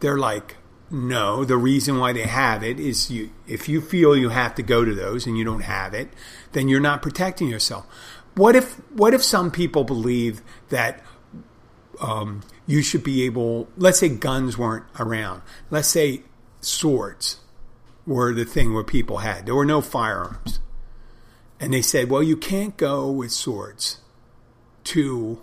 [0.00, 0.56] they're like,
[0.90, 4.62] no, the reason why they have it is you if you feel you have to
[4.62, 6.08] go to those and you don't have it,
[6.52, 7.86] then you're not protecting yourself.
[8.34, 11.02] What if what if some people believe that
[12.00, 15.42] um, you should be able let's say guns weren't around.
[15.70, 16.22] Let's say
[16.60, 17.40] swords
[18.06, 19.46] were the thing where people had.
[19.46, 20.60] There were no firearms.
[21.58, 23.98] And they said, well, you can't go with swords
[24.84, 25.40] to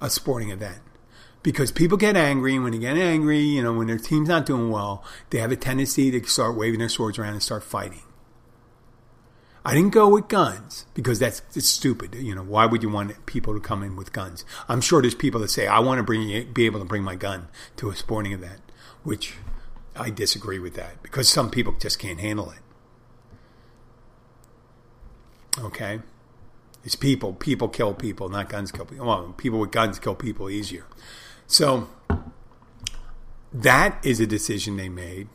[0.00, 0.80] a sporting event
[1.42, 4.46] because people get angry, and when they get angry, you know, when their team's not
[4.46, 8.02] doing well, they have a tendency to start waving their swords around and start fighting.
[9.64, 12.14] I didn't go with guns because that's it's stupid.
[12.14, 14.44] You know, why would you want people to come in with guns?
[14.68, 17.14] I'm sure there's people that say I want to bring be able to bring my
[17.14, 18.60] gun to a sporting event,
[19.02, 19.34] which
[19.94, 22.60] I disagree with that because some people just can't handle it.
[25.58, 26.00] Okay,
[26.82, 27.34] it's people.
[27.34, 29.06] People kill people, not guns kill people.
[29.06, 30.86] Well, people with guns kill people easier.
[31.50, 31.88] So
[33.52, 35.28] that is a decision they made.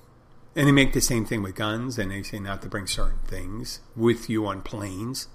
[0.55, 3.19] And they make the same thing with guns, and they say not to bring certain
[3.27, 5.27] things with you on planes.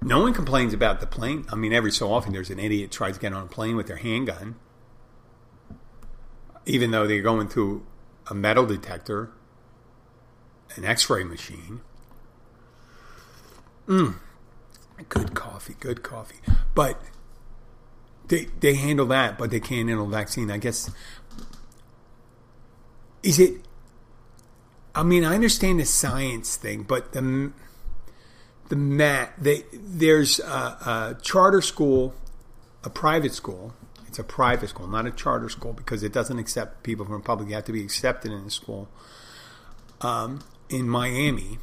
[0.00, 1.44] No one complains about the plane.
[1.52, 3.86] I mean, every so often there's an idiot tries to get on a plane with
[3.86, 4.54] their handgun,
[6.64, 7.84] even though they're going through
[8.30, 9.30] a metal detector,
[10.76, 11.82] an X-ray machine.
[13.86, 14.14] Mm.
[15.10, 16.40] Good coffee, good coffee.
[16.74, 16.98] But
[18.28, 20.50] they they handle that, but they can't handle vaccine.
[20.50, 20.90] I guess
[23.22, 23.60] is it?
[24.94, 27.52] I mean, I understand the science thing, but the
[28.68, 32.14] the mat they there's a, a charter school,
[32.84, 33.74] a private school.
[34.06, 37.48] It's a private school, not a charter school, because it doesn't accept people from public.
[37.48, 38.88] You have to be accepted in the school
[40.00, 41.58] um, in Miami.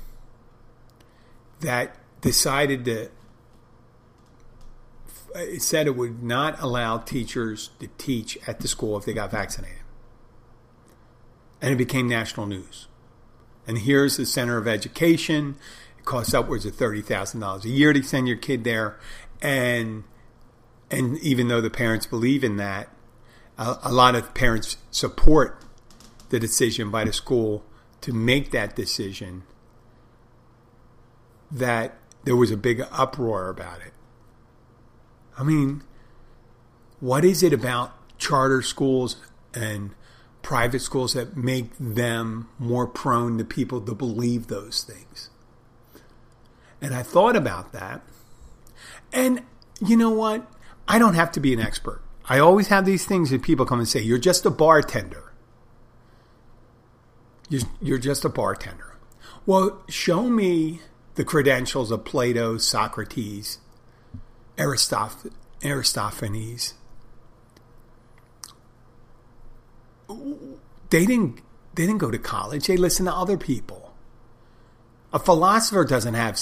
[1.62, 3.10] That decided to
[5.36, 9.32] it said it would not allow teachers to teach at the school if they got
[9.32, 9.78] vaccinated.
[11.62, 12.88] And it became national news.
[13.68, 15.56] And here's the Center of Education.
[15.98, 19.00] It costs upwards of thirty thousand dollars a year to send your kid there,
[19.42, 20.04] and
[20.90, 22.90] and even though the parents believe in that,
[23.58, 25.64] a, a lot of parents support
[26.30, 27.64] the decision by the school
[28.02, 29.44] to make that decision.
[31.52, 33.94] That there was a big uproar about it.
[35.38, 35.84] I mean,
[37.00, 39.18] what is it about charter schools
[39.54, 39.92] and
[40.42, 45.30] private schools that make them more prone to people to believe those things?
[46.82, 48.02] And I thought about that.
[49.14, 49.44] And
[49.86, 50.48] you know what?
[50.88, 52.02] I don't have to be an expert.
[52.28, 55.34] I always have these things that people come and say, You're just a bartender.
[57.50, 58.98] You're, you're just a bartender.
[59.46, 60.82] Well, show me
[61.16, 63.58] the credentials of Plato, Socrates,
[64.62, 65.32] Aristoph-
[65.64, 66.76] Aristophanes.
[70.90, 71.42] They didn't
[71.74, 72.68] they didn't go to college.
[72.68, 73.94] They listened to other people.
[75.14, 76.40] A philosopher doesn't have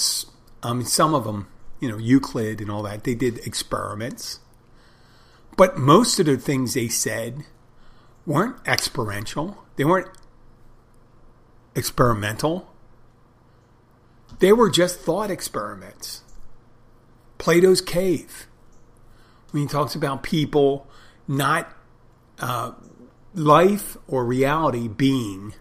[0.62, 1.48] I mean some of them,
[1.80, 3.04] you know, Euclid and all that.
[3.04, 4.40] They did experiments.
[5.56, 7.44] But most of the things they said
[8.26, 9.64] weren't experiential.
[9.76, 10.10] They weren't
[11.74, 12.72] experimental.
[14.40, 16.22] They were just thought experiments.
[17.40, 18.46] Plato's cave,
[19.50, 20.86] when he talks about people
[21.26, 21.72] not
[22.38, 22.72] uh,
[23.34, 25.54] life or reality being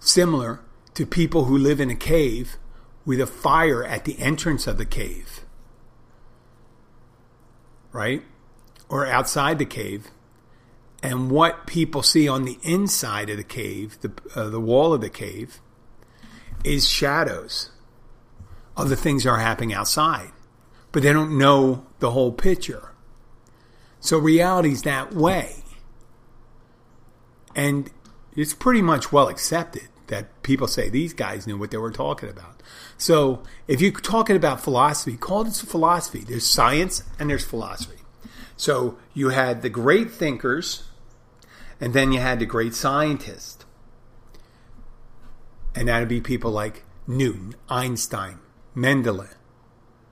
[0.00, 0.60] similar
[0.94, 2.56] to people who live in a cave
[3.06, 5.44] with a fire at the entrance of the cave,
[7.92, 8.24] right?
[8.88, 10.08] Or outside the cave.
[11.04, 15.00] And what people see on the inside of the cave, the, uh, the wall of
[15.00, 15.60] the cave,
[16.64, 17.70] is shadows
[18.76, 20.32] of the things that are happening outside
[20.92, 22.92] but they don't know the whole picture.
[24.00, 25.64] So reality's that way.
[27.54, 27.90] And
[28.34, 32.28] it's pretty much well accepted that people say these guys knew what they were talking
[32.28, 32.62] about.
[32.98, 36.20] So if you're talking about philosophy, call it philosophy.
[36.20, 37.98] There's science and there's philosophy.
[38.56, 40.82] So you had the great thinkers,
[41.80, 43.64] and then you had the great scientists.
[45.74, 48.40] And that'd be people like Newton, Einstein,
[48.76, 49.34] Mendele,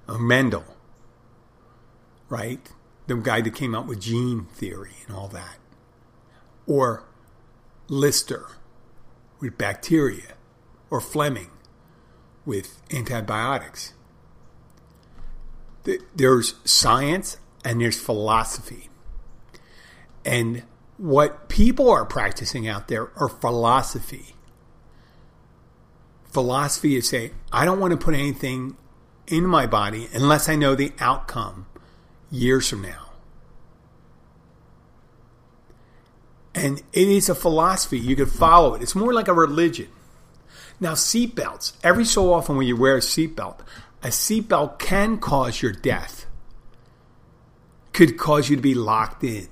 [0.08, 0.64] or Mendel,
[2.28, 2.72] right?
[3.06, 5.58] The guy that came out with gene theory and all that.
[6.66, 7.04] Or
[7.88, 8.46] Lister
[9.40, 10.34] with bacteria,
[10.90, 11.50] or Fleming
[12.44, 13.92] with antibiotics.
[16.14, 18.90] There's science and there's philosophy.
[20.24, 20.64] And
[20.96, 24.34] what people are practicing out there are philosophy.
[26.24, 28.76] Philosophy is saying, I don't want to put anything
[29.28, 31.66] in my body unless I know the outcome
[32.30, 33.10] years from now.
[36.54, 37.98] And it is a philosophy.
[37.98, 38.82] You could follow it.
[38.82, 39.88] It's more like a religion.
[40.80, 41.72] Now, seatbelts.
[41.82, 43.60] Every so often, when you wear a seatbelt,
[44.02, 46.26] a seatbelt can cause your death.
[47.92, 49.48] Could cause you to be locked in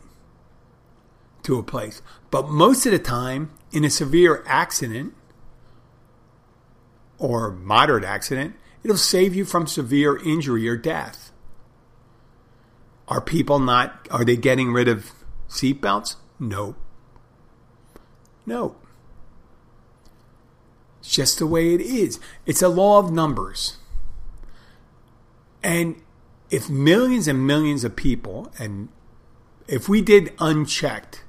[1.43, 2.03] to a place.
[2.31, 5.15] But most of the time, in a severe accident
[7.19, 8.55] or moderate accident,
[8.87, 11.33] it'll save you from severe injury or death.
[13.09, 15.11] Are people not, are they getting rid of
[15.49, 16.14] seatbelts?
[16.38, 16.77] No.
[18.46, 18.77] No.
[21.01, 22.20] It's just the way it is.
[22.46, 23.79] It's a law of numbers.
[25.64, 26.01] And
[26.49, 28.88] if millions and millions of people, and
[29.66, 31.25] if we did unchecked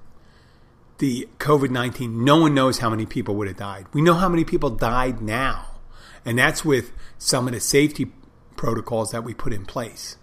[1.00, 3.88] the COVID 19, no one knows how many people would have died.
[3.94, 5.77] We know how many people died now.
[6.26, 8.12] And that's with some of the safety
[8.56, 10.18] protocols that we put in place.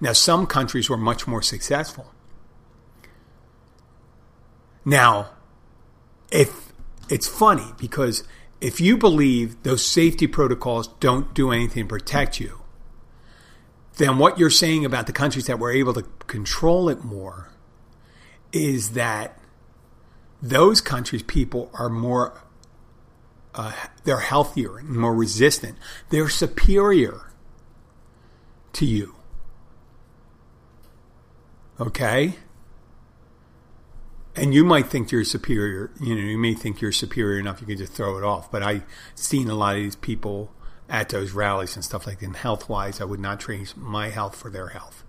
[0.00, 2.12] Now, some countries were much more successful.
[4.84, 5.30] Now,
[6.30, 6.72] if
[7.08, 8.24] it's funny because
[8.60, 12.60] if you believe those safety protocols don't do anything to protect you,
[13.96, 17.50] then what you're saying about the countries that were able to control it more
[18.52, 19.38] is that
[20.42, 22.42] those countries people are more
[23.54, 23.72] uh,
[24.04, 25.76] they're healthier and more resistant
[26.10, 27.32] they're superior
[28.72, 29.16] to you
[31.80, 32.34] Okay?
[34.36, 37.66] And you might think you're superior, you know, you may think you're superior enough you
[37.66, 38.50] can just throw it off.
[38.50, 38.84] But I've
[39.14, 40.52] seen a lot of these people
[40.88, 42.26] at those rallies and stuff like that.
[42.26, 45.04] And health wise, I would not trade my health for their health.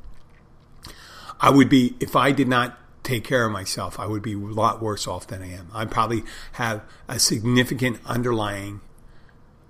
[1.40, 4.38] I would be, if I did not take care of myself, I would be a
[4.38, 5.70] lot worse off than I am.
[5.74, 6.24] I probably
[6.54, 8.82] have a significant underlying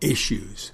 [0.02, 0.72] issues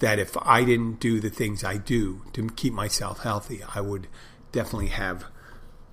[0.00, 4.08] that if I didn't do the things I do to keep myself healthy, I would
[4.50, 5.26] definitely have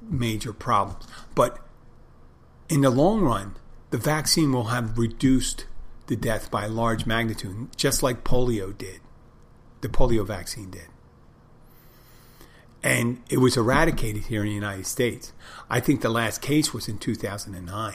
[0.02, 1.06] major problems.
[1.36, 1.60] But
[2.70, 3.56] in the long run,
[3.92, 5.66] the vaccine will have reduced
[6.08, 9.00] the death by a large magnitude, just like polio did.
[9.82, 10.89] The polio vaccine did.
[12.82, 15.34] And it was eradicated here in the United States.
[15.70, 17.94] I think the last case was in 2009.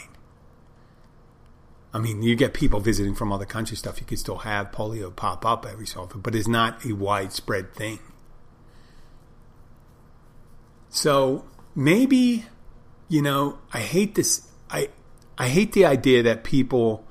[1.95, 4.01] I mean, you get people visiting from other countries, stuff.
[4.01, 7.72] You could still have polio pop up every so often, but it's not a widespread
[7.72, 8.01] thing.
[10.91, 12.47] So maybe,
[13.09, 14.49] you know, I hate this.
[14.68, 14.89] I
[15.39, 17.07] I hate the idea that people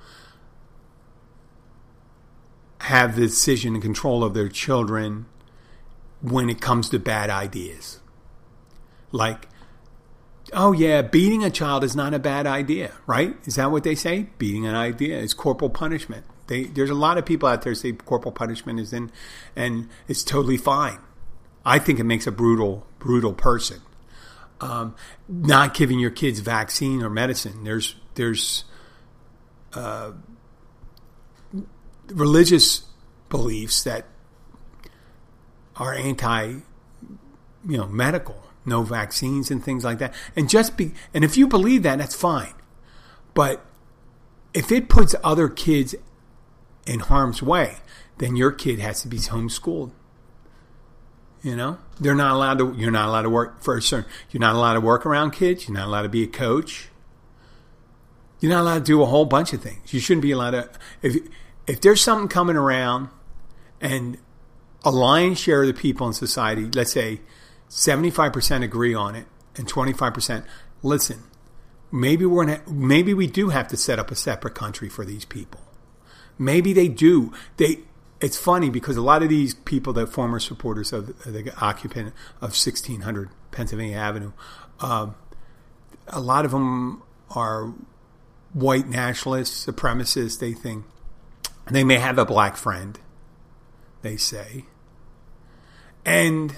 [2.79, 5.25] have the decision and control of their children
[6.23, 7.99] when it comes to bad ideas.
[9.11, 9.49] Like,
[10.53, 13.35] oh yeah, beating a child is not a bad idea, right?
[13.45, 14.27] Is that what they say?
[14.37, 16.25] Beating an idea is corporal punishment.
[16.47, 19.11] They, there's a lot of people out there say corporal punishment is in,
[19.55, 20.99] and it's totally fine.
[21.65, 23.81] I think it makes a brutal, brutal person.
[24.61, 24.95] Um,
[25.27, 27.65] not giving your kids vaccine or medicine.
[27.65, 28.63] There's there's
[29.73, 30.11] uh,
[32.07, 32.83] religious
[33.29, 34.05] beliefs that
[35.75, 36.45] are anti,
[37.67, 40.13] you know, medical, no vaccines and things like that.
[40.35, 42.53] And just be, and if you believe that, that's fine.
[43.33, 43.65] But
[44.53, 45.95] if it puts other kids
[46.85, 47.77] in harm's way,
[48.17, 49.91] then your kid has to be homeschooled.
[51.41, 52.73] You know, they're not allowed to.
[52.77, 54.09] You're not allowed to work for a certain.
[54.31, 55.67] You're not allowed to work around kids.
[55.67, 56.87] You're not allowed to be a coach.
[58.39, 59.93] You're not allowed to do a whole bunch of things.
[59.93, 60.69] You shouldn't be allowed to.
[61.01, 61.17] If
[61.67, 63.09] if there's something coming around,
[63.81, 64.17] and
[64.83, 67.21] a lion's share of the people in society, let's say
[67.69, 70.45] 75% agree on it and 25%
[70.81, 71.23] listen.
[71.91, 75.25] Maybe we're gonna, maybe we do have to set up a separate country for these
[75.25, 75.61] people.
[76.37, 77.31] Maybe they do.
[77.57, 77.79] They
[78.19, 82.51] it's funny because a lot of these people that former supporters of the occupant of
[82.55, 84.31] 1600 Pennsylvania Avenue,
[84.79, 85.15] um,
[86.07, 87.73] a lot of them are
[88.53, 90.39] white nationalists, supremacists.
[90.39, 90.85] They think
[91.69, 92.97] they may have a black friend.
[94.03, 94.65] They say,
[96.05, 96.55] and,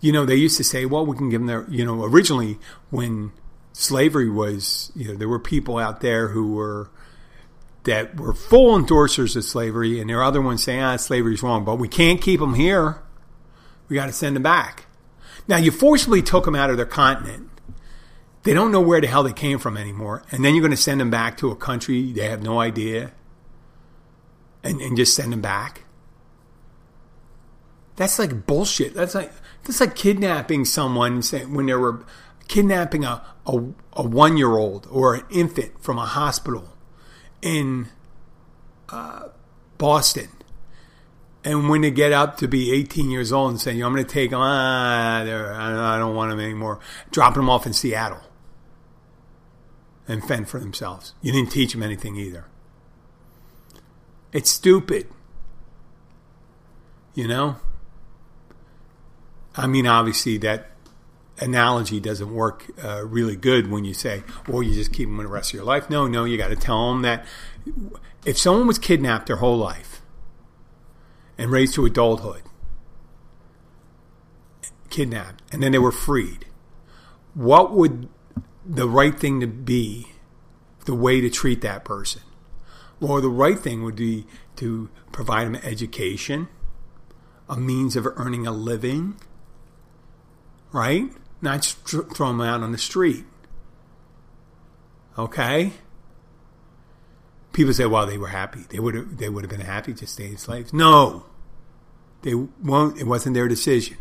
[0.00, 2.58] you know, they used to say, well, we can give them their, you know, originally
[2.90, 3.32] when
[3.72, 6.90] slavery was, you know, there were people out there who were,
[7.84, 11.64] that were full endorsers of slavery, and there are other ones saying, ah, slavery's wrong,
[11.64, 13.02] but we can't keep them here.
[13.88, 14.86] We got to send them back.
[15.48, 17.50] Now, you forcibly took them out of their continent.
[18.44, 20.22] They don't know where the hell they came from anymore.
[20.30, 23.12] And then you're going to send them back to a country they have no idea
[24.62, 25.82] and, and just send them back.
[27.96, 28.94] That's like bullshit.
[28.94, 29.32] That's like
[29.64, 32.04] that's like kidnapping someone when they were
[32.48, 33.64] kidnapping a, a,
[33.94, 36.76] a one year old or an infant from a hospital
[37.40, 37.88] in
[38.88, 39.28] uh,
[39.78, 40.28] Boston.
[41.44, 44.10] And when they get up to be 18 years old and saying, I'm going to
[44.10, 46.78] take them, ah, I don't want them anymore,
[47.10, 48.20] dropping them off in Seattle
[50.06, 51.14] and fend for themselves.
[51.20, 52.46] You didn't teach them anything either.
[54.32, 55.08] It's stupid.
[57.14, 57.56] You know?
[59.54, 60.70] I mean, obviously, that
[61.38, 65.26] analogy doesn't work uh, really good when you say, well, you just keep them the
[65.26, 65.90] rest of your life.
[65.90, 67.24] No, no, you got to tell them that
[68.24, 70.02] if someone was kidnapped their whole life
[71.36, 72.42] and raised to adulthood,
[74.90, 76.46] kidnapped, and then they were freed,
[77.34, 78.08] what would
[78.64, 80.08] the right thing to be,
[80.84, 82.22] the way to treat that person?
[83.00, 84.26] Well, the right thing would be
[84.56, 86.48] to provide them education,
[87.48, 89.16] a means of earning a living
[90.72, 91.10] right?
[91.40, 93.24] Not throw them out on the street.
[95.18, 95.72] Okay?
[97.52, 98.60] People say, well, they were happy.
[98.68, 100.72] They would have, they would have been happy to stay in slaves.
[100.72, 101.26] No.
[102.22, 103.98] They won't, it wasn't their decision.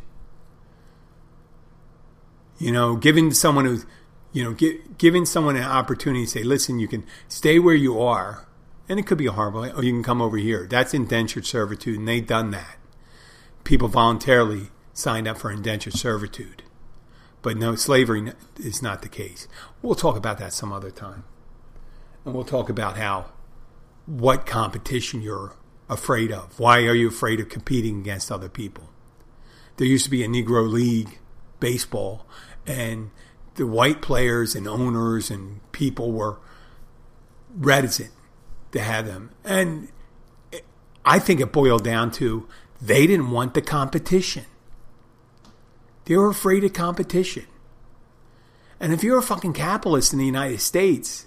[2.58, 3.82] You know, giving someone who,
[4.32, 4.56] you know,
[4.98, 8.48] giving someone an opportunity to say, listen, you can stay where you are,
[8.88, 10.68] and it could be a horrible, or oh, you can come over here.
[10.70, 12.78] That's indentured servitude, and they've done that.
[13.64, 16.64] People voluntarily signed up for indentured servitude.
[17.42, 19.48] But no, slavery is not the case.
[19.82, 21.24] We'll talk about that some other time.
[22.24, 23.32] And we'll talk about how,
[24.06, 25.56] what competition you're
[25.90, 26.60] afraid of.
[26.60, 28.90] Why are you afraid of competing against other people?
[29.78, 31.20] There used to be a Negro League
[31.60, 32.28] baseball,
[32.68, 33.10] and
[33.56, 36.38] the white players and owners and people were
[37.56, 38.12] reticent
[38.72, 39.32] to have them.
[39.44, 39.90] And
[41.04, 42.48] I think it boiled down to
[42.82, 44.46] they didn't want the competition.
[46.12, 47.46] They were afraid of competition.
[48.82, 51.26] And if you're a fucking capitalist in the United States,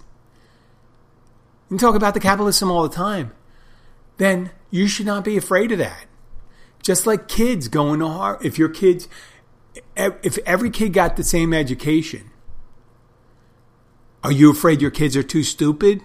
[1.71, 3.33] you talk about the capitalism all the time.
[4.17, 6.05] then you should not be afraid of that.
[6.83, 8.45] Just like kids going to Harvard.
[8.45, 9.07] If your kids,
[9.95, 12.29] if every kid got the same education,
[14.23, 16.03] are you afraid your kids are too stupid?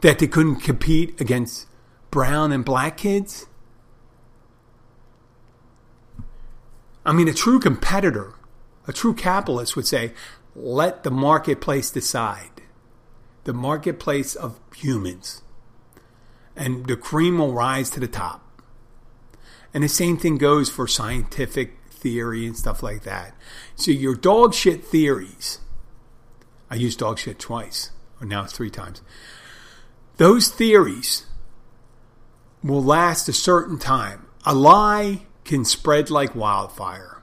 [0.00, 1.68] That they couldn't compete against
[2.10, 3.46] brown and black kids?
[7.04, 8.34] I mean, a true competitor,
[8.86, 10.12] a true capitalist would say,
[10.54, 12.62] let the marketplace decide.
[13.44, 15.42] The marketplace of humans.
[16.56, 18.46] And the cream will rise to the top.
[19.72, 23.34] And the same thing goes for scientific theory and stuff like that.
[23.76, 25.60] So your dog shit theories,
[26.70, 27.90] I used dog shit twice,
[28.20, 29.02] or now it's three times.
[30.16, 31.26] Those theories
[32.62, 34.26] will last a certain time.
[34.44, 37.20] A lie can spread like wildfire,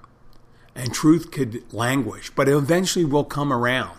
[0.76, 3.98] and truth could languish, but it eventually will come around.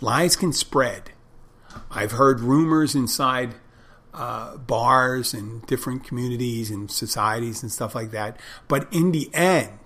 [0.00, 1.12] Lies can spread.
[1.88, 3.54] I've heard rumors inside
[4.12, 9.78] uh, bars and different communities and societies and stuff like that, but in the end,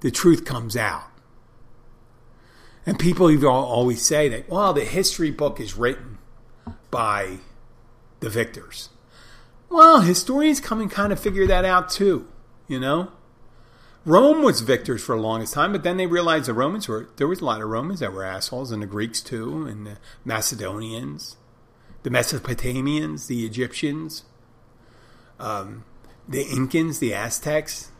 [0.00, 1.08] the truth comes out.
[2.84, 6.18] And people always say that, well, the history book is written
[6.90, 7.38] by
[8.20, 8.90] the victors.
[9.70, 12.28] Well, historians come and kind of figure that out too
[12.68, 13.12] you know?
[14.04, 17.28] Rome was victors for the longest time, but then they realized the Romans were, there
[17.28, 21.36] was a lot of Romans that were assholes, and the Greeks too, and the Macedonians,
[22.02, 24.24] the Mesopotamians, the Egyptians,
[25.38, 25.84] um,
[26.28, 27.92] the Incans, the Aztecs.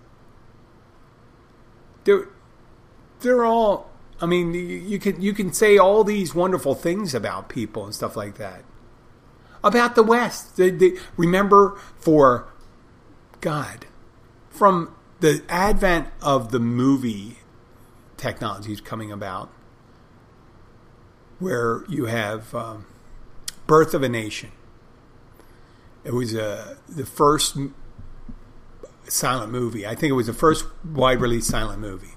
[2.04, 2.28] They're,
[3.20, 3.88] they're all,
[4.20, 8.16] I mean, you can, you can say all these wonderful things about people and stuff
[8.16, 8.64] like that.
[9.62, 10.56] About the West.
[10.56, 12.48] They, they, remember for
[13.40, 13.86] God,
[14.52, 17.38] from the advent of the movie
[18.16, 19.50] technologies coming about,
[21.38, 22.86] where you have um,
[23.66, 24.52] Birth of a Nation.
[26.04, 27.56] It was uh, the first
[29.08, 29.86] silent movie.
[29.86, 32.14] I think it was the first wide release silent movie.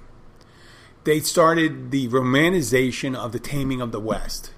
[1.04, 4.52] They started the romanization of the taming of the West.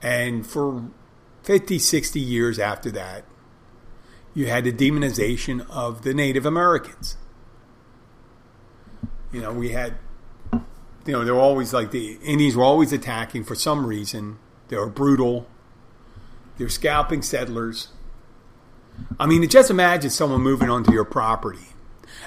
[0.00, 0.90] And for
[1.42, 3.24] 50, 60 years after that,
[4.38, 7.16] you had the demonization of the Native Americans.
[9.32, 9.94] You know, we had,
[10.52, 14.38] you know, they were always like the Indians were always attacking for some reason.
[14.68, 15.48] They were brutal.
[16.56, 17.88] They were scalping settlers.
[19.18, 21.74] I mean, just imagine someone moving onto your property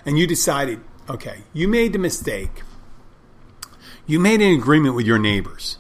[0.06, 2.64] and you decided, okay, you made the mistake.
[4.06, 5.78] You made an agreement with your neighbors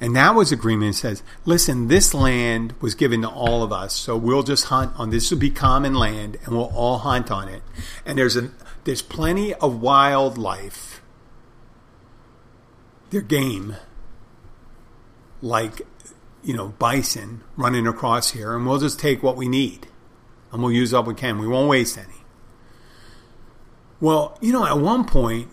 [0.00, 4.16] and that was agreement says, listen, this land was given to all of us, so
[4.16, 7.62] we'll just hunt on this will be common land and we'll all hunt on it.
[8.06, 8.50] And there's a
[8.84, 11.02] there's plenty of wildlife.
[13.10, 13.76] They're game.
[15.42, 15.82] Like,
[16.42, 19.86] you know, bison running across here, and we'll just take what we need.
[20.52, 21.38] And we'll use up what we can.
[21.38, 22.24] We won't waste any.
[24.00, 25.48] Well, you know, at one point,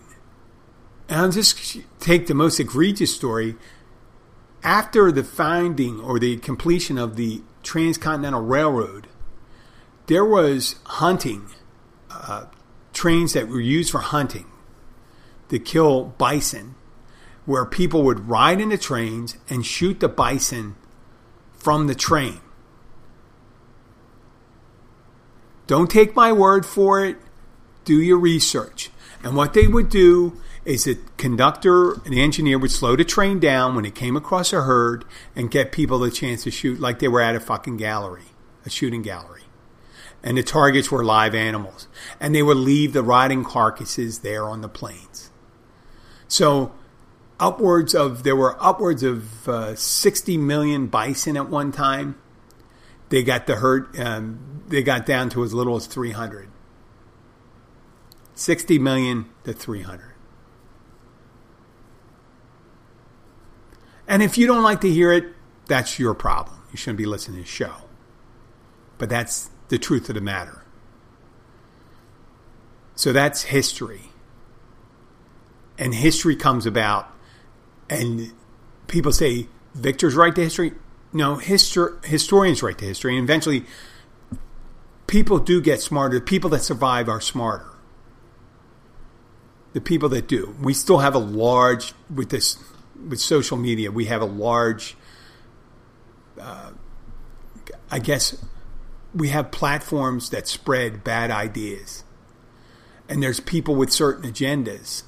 [1.08, 3.56] and I'll just take the most egregious story
[4.68, 9.06] after the finding or the completion of the Transcontinental Railroad,
[10.08, 11.48] there was hunting,
[12.10, 12.44] uh,
[12.92, 14.44] trains that were used for hunting
[15.48, 16.74] to kill bison,
[17.46, 20.76] where people would ride in the trains and shoot the bison
[21.54, 22.42] from the train.
[25.66, 27.16] Don't take my word for it.
[27.86, 28.90] Do your research.
[29.24, 30.38] And what they would do
[30.68, 34.62] is the conductor and engineer would slow the train down when it came across a
[34.62, 35.02] herd
[35.34, 38.26] and get people the chance to shoot like they were at a fucking gallery,
[38.66, 39.44] a shooting gallery.
[40.22, 41.88] And the targets were live animals.
[42.20, 45.30] And they would leave the rotting carcasses there on the plains.
[46.26, 46.72] So
[47.40, 52.18] upwards of, there were upwards of uh, 60 million bison at one time.
[53.08, 56.50] They got the herd, um, they got down to as little as 300.
[58.34, 60.07] 60 million to 300.
[64.08, 65.26] And if you don't like to hear it,
[65.66, 66.58] that's your problem.
[66.72, 67.74] You shouldn't be listening to the show.
[68.96, 70.64] But that's the truth of the matter.
[72.94, 74.10] So that's history.
[75.78, 77.14] And history comes about,
[77.88, 78.32] and
[78.88, 80.72] people say, Victor's write to history.
[81.12, 83.16] No, histor- historians write to history.
[83.16, 83.64] And eventually,
[85.06, 86.18] people do get smarter.
[86.18, 87.68] The people that survive are smarter.
[89.74, 90.56] The people that do.
[90.60, 92.58] We still have a large, with this
[93.06, 94.96] with social media, we have a large,
[96.40, 96.72] uh,
[97.90, 98.44] I guess,
[99.14, 102.04] we have platforms that spread bad ideas.
[103.08, 105.04] And there's people with certain agendas.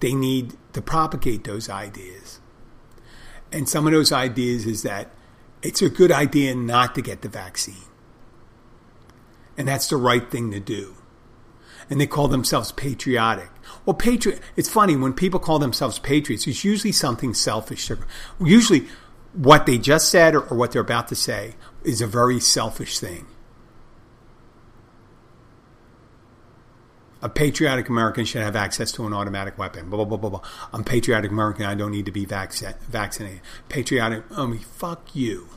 [0.00, 2.40] They need to propagate those ideas.
[3.52, 5.10] And some of those ideas is that
[5.62, 7.84] it's a good idea not to get the vaccine.
[9.56, 10.96] And that's the right thing to do.
[11.88, 13.48] And they call themselves patriotic.
[13.84, 17.90] Well, patriot, it's funny when people call themselves patriots, it's usually something selfish.
[18.40, 18.86] Usually,
[19.32, 21.54] what they just said or, or what they're about to say
[21.84, 23.26] is a very selfish thing.
[27.22, 29.88] A patriotic American should have access to an automatic weapon.
[29.88, 30.50] Blah, blah, blah, blah, blah.
[30.72, 31.64] I'm patriotic American.
[31.64, 32.52] I don't need to be vac-
[32.88, 33.40] vaccinated.
[33.68, 35.48] Patriotic, I mean, fuck you.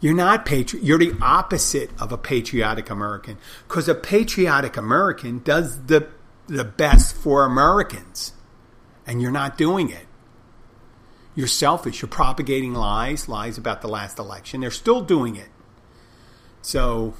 [0.00, 0.84] You're not patriot.
[0.84, 6.08] You're the opposite of a patriotic American because a patriotic American does the
[6.48, 8.32] the best for Americans,
[9.06, 10.06] and you're not doing it.
[11.34, 12.02] You're selfish.
[12.02, 14.60] You're propagating lies, lies about the last election.
[14.60, 15.50] They're still doing it.
[16.62, 17.14] So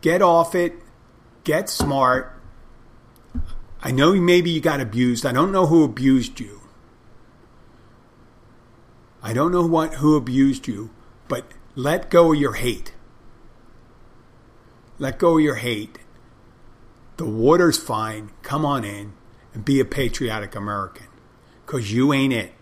[0.00, 0.74] get off it.
[1.44, 2.34] Get smart.
[3.82, 5.26] I know maybe you got abused.
[5.26, 6.62] I don't know who abused you.
[9.22, 10.90] I don't know what who abused you,
[11.26, 12.94] but let go of your hate.
[14.98, 15.98] Let go of your hate.
[17.18, 18.30] The water's fine.
[18.42, 19.12] Come on in
[19.52, 21.08] and be a patriotic American
[21.66, 22.52] because you ain't it.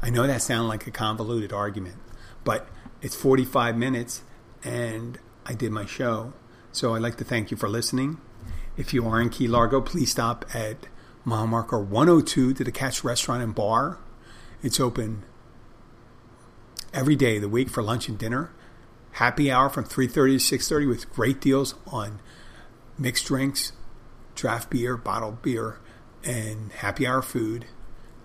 [0.00, 1.96] I know that sounds like a convoluted argument,
[2.44, 2.66] but
[3.02, 4.22] it's 45 minutes
[4.64, 6.32] and I did my show.
[6.72, 8.18] So I'd like to thank you for listening.
[8.78, 10.86] If you are in Key Largo, please stop at
[11.22, 13.98] mile marker 102 to the Catch Restaurant and Bar.
[14.62, 15.24] It's open
[16.94, 18.50] every day of the week for lunch and dinner.
[19.12, 22.20] Happy hour from 3:30 to 6:30 with great deals on
[22.98, 23.72] mixed drinks,
[24.34, 25.78] draft beer, bottled beer,
[26.24, 27.66] and happy hour food.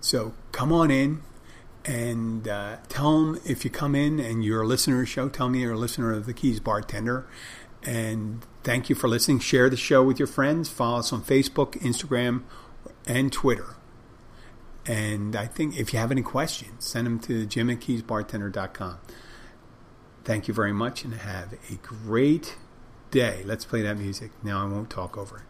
[0.00, 1.22] So come on in
[1.84, 5.28] and uh, tell them if you come in and you're a listener of the show,
[5.28, 7.26] tell me you're a listener of the Keys Bartender.
[7.82, 9.38] And thank you for listening.
[9.38, 10.68] Share the show with your friends.
[10.68, 12.42] Follow us on Facebook, Instagram,
[13.06, 13.76] and Twitter.
[14.84, 18.98] And I think if you have any questions, send them to jim at keysbartender.com.
[20.24, 22.56] Thank you very much and have a great
[23.10, 23.42] day.
[23.44, 24.30] Let's play that music.
[24.42, 25.42] Now I won't talk over it.